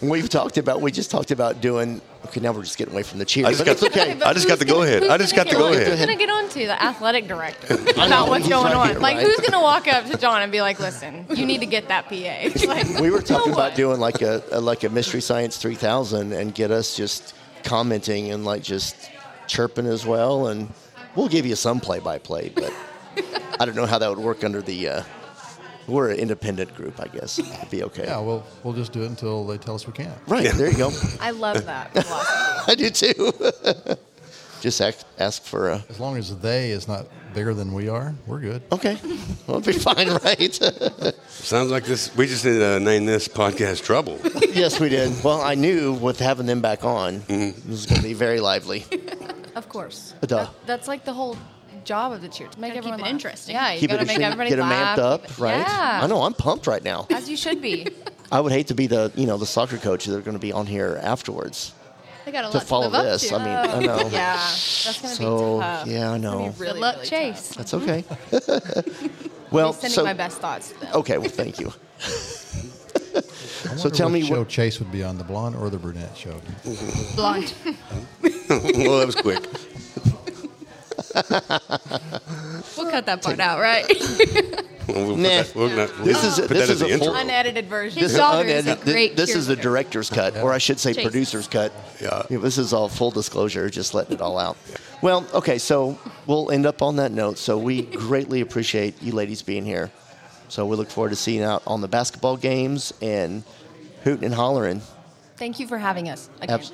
We've 0.08 0.28
talked 0.28 0.58
about. 0.58 0.80
We 0.80 0.90
just 0.92 1.10
talked 1.10 1.30
about 1.30 1.60
doing. 1.60 2.00
Okay, 2.26 2.40
now 2.40 2.52
we're 2.52 2.62
just 2.62 2.78
getting 2.78 2.94
away 2.94 3.02
from 3.02 3.18
the 3.18 3.24
cheer. 3.24 3.46
I 3.46 3.50
just 3.50 3.60
but 3.60 3.78
got 3.78 3.86
it's 3.86 3.96
okay. 3.96 4.22
I 4.22 4.32
just 4.32 4.48
got 4.48 4.58
the 4.58 4.64
go 4.64 4.82
ahead. 4.82 5.04
I 5.04 5.18
just 5.18 5.34
got 5.36 5.46
the 5.48 5.54
go 5.54 5.72
ahead. 5.72 5.86
Who's 5.86 5.94
ahead. 5.94 6.06
going 6.08 6.18
to 6.18 6.24
get 6.26 6.32
on 6.32 6.48
to 6.48 6.58
the 6.66 6.82
athletic 6.82 7.28
director 7.28 7.76
know, 7.76 8.06
about 8.06 8.28
what's 8.28 8.48
going 8.48 8.64
right 8.64 8.74
on? 8.74 8.88
here, 8.90 8.98
like, 8.98 9.16
right? 9.18 9.26
who's 9.26 9.36
going 9.36 9.52
to 9.52 9.60
walk 9.60 9.86
up 9.88 10.06
to 10.06 10.16
John 10.16 10.42
and 10.42 10.50
be 10.50 10.60
like, 10.60 10.80
"Listen, 10.80 11.26
you 11.34 11.44
need 11.46 11.60
to 11.60 11.66
get 11.66 11.88
that 11.88 12.08
PA." 12.08 12.66
Like, 12.66 12.98
We 12.98 13.10
were 13.10 13.20
talking 13.20 13.52
no 13.52 13.56
about 13.58 13.70
one. 13.72 13.76
doing 13.76 14.00
like 14.00 14.22
a, 14.22 14.42
a 14.52 14.60
like 14.60 14.84
a 14.84 14.88
mystery 14.88 15.20
science 15.20 15.56
3000 15.58 16.32
and 16.32 16.54
get 16.54 16.70
us 16.70 16.96
just 16.96 17.34
commenting 17.62 18.30
and 18.32 18.44
like 18.44 18.62
just 18.62 19.10
chirping 19.46 19.86
as 19.86 20.06
well 20.06 20.48
and 20.48 20.72
we'll 21.14 21.28
give 21.28 21.44
you 21.46 21.54
some 21.56 21.80
play 21.80 21.98
by 21.98 22.18
play 22.18 22.50
but 22.54 22.72
I 23.60 23.64
don't 23.66 23.74
know 23.76 23.86
how 23.86 23.98
that 23.98 24.08
would 24.08 24.18
work 24.18 24.42
under 24.44 24.62
the 24.62 24.88
uh, 24.88 25.02
we're 25.86 26.10
an 26.10 26.18
independent 26.18 26.74
group 26.74 27.00
I 27.00 27.08
guess 27.08 27.38
it'd 27.38 27.70
be 27.70 27.82
okay 27.84 28.04
Yeah, 28.04 28.20
we'll 28.20 28.44
we'll 28.62 28.74
just 28.74 28.92
do 28.92 29.02
it 29.02 29.06
until 29.06 29.46
they 29.46 29.58
tell 29.58 29.74
us 29.74 29.86
we 29.86 29.92
can't. 29.92 30.16
right 30.26 30.50
there 30.54 30.70
you 30.70 30.76
go 30.78 30.90
I 31.20 31.30
love 31.30 31.64
that 31.66 31.92
philosophy. 31.92 32.64
I 32.72 32.74
do 32.74 32.90
too 32.90 33.32
just 34.60 34.80
ask, 34.80 35.04
ask 35.18 35.42
for 35.42 35.70
a 35.70 35.84
As 35.90 36.00
long 36.00 36.16
as 36.16 36.36
they 36.38 36.70
is 36.70 36.88
not 36.88 37.06
bigger 37.34 37.52
than 37.52 37.72
we 37.74 37.88
are, 37.88 38.14
we're 38.26 38.38
good. 38.40 38.62
okay 38.72 38.96
well 39.46 39.58
it'll 39.58 39.60
be 39.60 39.72
fine 39.72 40.08
right 40.24 40.54
Sounds 41.28 41.70
like 41.70 41.84
this. 41.84 42.14
We 42.16 42.26
just 42.26 42.44
need 42.44 42.58
to 42.60 42.78
name 42.80 43.04
this 43.06 43.26
podcast 43.28 43.82
"Trouble." 43.84 44.18
yes 44.54 44.78
we 44.80 44.88
did 44.88 45.12
well 45.24 45.40
I 45.42 45.54
knew 45.54 45.92
with 45.94 46.18
having 46.20 46.46
them 46.46 46.60
back 46.60 46.84
on 46.84 47.20
Mm-hmm. 47.20 47.70
this 47.70 47.80
is 47.80 47.86
going 47.86 48.00
to 48.00 48.06
be 48.06 48.14
very 48.14 48.40
lively 48.40 48.84
Of 49.56 49.68
course. 49.68 50.14
Duh. 50.22 50.44
That- 50.44 50.50
that's 50.66 50.88
like 50.88 51.04
the 51.04 51.12
whole 51.12 51.36
job 51.84 52.12
of 52.12 52.22
the 52.22 52.28
cheer 52.28 52.48
to 52.48 52.60
make 52.60 52.70
Gotta 52.70 52.80
keep 52.82 52.92
everyone 52.92 53.00
it 53.00 53.02
laugh. 53.04 53.10
interesting. 53.12 53.54
Yeah, 53.54 53.72
you 53.72 53.80
keep 53.80 53.90
got 53.90 53.96
to 53.96 54.02
it 54.02 54.06
make 54.06 54.16
interesting, 54.18 54.24
everybody 54.42 54.50
get 54.50 54.56
them 54.56 54.68
laugh. 54.70 54.98
amped 54.98 55.02
up 55.02 55.38
right 55.38 55.58
Yeah. 55.58 56.00
I 56.02 56.06
know 56.06 56.22
I'm 56.22 56.34
pumped 56.34 56.66
right 56.66 56.82
now 56.82 57.06
As 57.10 57.28
you 57.28 57.36
should 57.36 57.60
be. 57.62 57.86
I 58.32 58.40
would 58.40 58.52
hate 58.52 58.66
to 58.68 58.74
be 58.74 58.86
the 58.86 59.12
you 59.14 59.26
know 59.26 59.36
the 59.36 59.46
soccer 59.46 59.76
coach 59.78 60.06
that 60.06 60.16
are 60.16 60.22
going 60.22 60.34
to 60.36 60.40
be 60.40 60.52
on 60.52 60.66
here 60.66 60.98
afterwards 61.02 61.72
They 62.24 62.32
got 62.32 62.48
a 62.48 62.58
to 62.58 62.64
follow 62.64 62.90
to 62.90 62.96
live 62.96 63.04
this. 63.20 63.30
up 63.32 63.40
I 63.40 63.44
mean, 63.44 63.54
I 63.54 63.86
know. 63.86 64.08
Yeah, 64.08 64.36
that's 64.36 65.00
going 65.00 65.14
to 65.14 65.22
So, 65.22 65.56
be 65.58 65.60
tough. 65.62 65.86
yeah, 65.86 66.10
I 66.10 66.14
It's 66.16 66.24
gonna 66.24 66.38
be 66.38 66.44
know. 66.44 66.54
really, 66.58 66.72
Good 66.72 66.80
luck, 66.80 66.94
really 66.96 67.06
Chase. 67.08 67.48
tough. 67.48 67.56
That's 67.58 67.74
okay. 67.74 68.04
I'll 68.08 68.18
mm-hmm. 68.40 69.28
well, 69.54 69.72
sending 69.72 69.94
so 69.94 70.04
my 70.04 70.14
best 70.14 70.38
thoughts 70.38 70.70
to 70.72 70.80
them. 70.80 70.90
okay. 70.94 71.18
Well, 71.18 71.28
thank 71.28 71.60
you. 71.60 71.72
I 73.66 73.76
So 73.76 73.84
wonder 73.84 73.90
tell 73.96 74.06
what 74.08 74.12
me 74.14 74.22
show 74.22 74.38
what- 74.40 74.48
Chase 74.48 74.78
would 74.80 74.90
be 74.92 75.02
on, 75.04 75.16
the 75.18 75.24
blonde 75.24 75.54
or 75.56 75.70
the 75.70 75.78
brunette 75.78 76.16
show. 76.16 76.40
Blonde. 77.14 77.52
well, 78.22 78.98
that 78.98 79.06
was 79.06 79.14
quick. 79.16 79.42
We'll 81.14 82.90
cut 82.90 83.06
that 83.06 83.20
part 83.22 83.40
out, 83.40 83.60
right? 83.60 83.84
We'll 84.86 85.16
Nah. 85.16 85.28
that- 85.28 85.54
we'll 85.54 85.70
not- 85.70 85.88
This 86.04 86.22
we'll 86.22 86.32
is 86.32 86.40
put 86.40 86.48
this 86.50 86.58
that 86.68 86.70
is 86.70 86.70
as 86.70 86.82
a 86.82 86.86
the 86.92 86.98
full- 86.98 87.14
Unedited 87.14 87.68
version. 87.70 88.02
This, 88.02 88.14
daughter 88.14 88.46
is 88.46 88.66
a 88.66 88.72
unedited- 88.72 88.84
great 88.92 89.16
this 89.16 89.34
is 89.34 89.46
the 89.46 89.56
director's 89.56 90.10
cut, 90.10 90.36
or 90.36 90.52
I 90.52 90.58
should 90.58 90.78
say, 90.78 90.92
Chase. 90.92 91.02
producer's 91.04 91.46
cut. 91.48 91.72
Yeah. 92.02 92.24
This 92.28 92.58
is 92.58 92.74
all 92.74 92.90
full 92.90 93.10
disclosure, 93.10 93.70
just 93.70 93.94
letting 93.94 94.16
it 94.16 94.20
all 94.20 94.38
out. 94.38 94.58
Well, 95.00 95.26
okay, 95.32 95.56
so 95.56 95.98
we'll 96.26 96.50
end 96.50 96.66
up 96.66 96.82
on 96.82 96.96
that 96.96 97.12
note. 97.12 97.38
So 97.38 97.56
we 97.56 97.80
greatly 97.80 98.42
appreciate 98.42 99.02
you 99.02 99.12
ladies 99.12 99.40
being 99.40 99.64
here. 99.64 99.90
So 100.50 100.66
we 100.66 100.76
look 100.76 100.90
forward 100.90 101.10
to 101.10 101.16
seeing 101.16 101.40
you 101.40 101.46
out 101.46 101.62
on 101.66 101.80
the 101.80 101.88
basketball 101.88 102.36
games 102.36 102.92
and 103.00 103.42
hooting 104.04 104.26
and 104.26 104.34
hollering. 104.34 104.82
Thank 105.38 105.58
you 105.60 105.66
for 105.66 105.78
having 105.78 106.10
us 106.10 106.28
again. 106.42 106.56
Abs- 106.56 106.72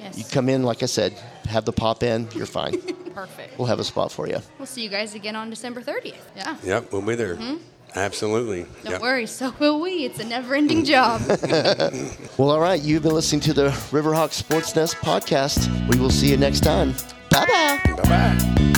yes. 0.00 0.16
You 0.16 0.22
come 0.30 0.48
in, 0.48 0.62
like 0.62 0.84
I 0.84 0.86
said, 0.86 1.12
have 1.48 1.64
the 1.64 1.72
pop 1.72 2.04
in, 2.04 2.28
you're 2.36 2.46
fine. 2.46 2.80
Perfect. 3.26 3.58
We'll 3.58 3.66
have 3.68 3.80
a 3.80 3.84
spot 3.84 4.12
for 4.12 4.28
you. 4.28 4.38
We'll 4.58 4.66
see 4.66 4.82
you 4.82 4.88
guys 4.88 5.14
again 5.14 5.34
on 5.34 5.50
December 5.50 5.80
30th. 5.82 6.14
Yeah. 6.36 6.56
Yep, 6.62 6.92
we'll 6.92 7.02
be 7.02 7.14
there. 7.16 7.34
Mm-hmm. 7.36 7.56
Absolutely. 7.96 8.66
Don't 8.84 8.92
Yep. 8.92 9.00
worry, 9.02 9.26
so 9.26 9.52
will 9.58 9.80
we. 9.80 10.04
It's 10.04 10.20
a 10.20 10.24
never-ending 10.24 10.84
job. 10.84 11.20
Well, 12.38 12.50
all 12.52 12.60
right. 12.60 12.80
You've 12.80 13.02
been 13.02 13.14
listening 13.14 13.40
to 13.42 13.52
the 13.52 13.68
Riverhawk 13.90 14.32
Sports 14.32 14.76
Nest 14.76 14.94
podcast. 14.96 15.66
We 15.92 15.98
will 15.98 16.10
see 16.10 16.30
you 16.30 16.36
next 16.36 16.60
time. 16.60 16.92
Bye 17.30 17.46
bye. 17.46 17.94
Bye 17.96 18.02
bye. 18.04 18.77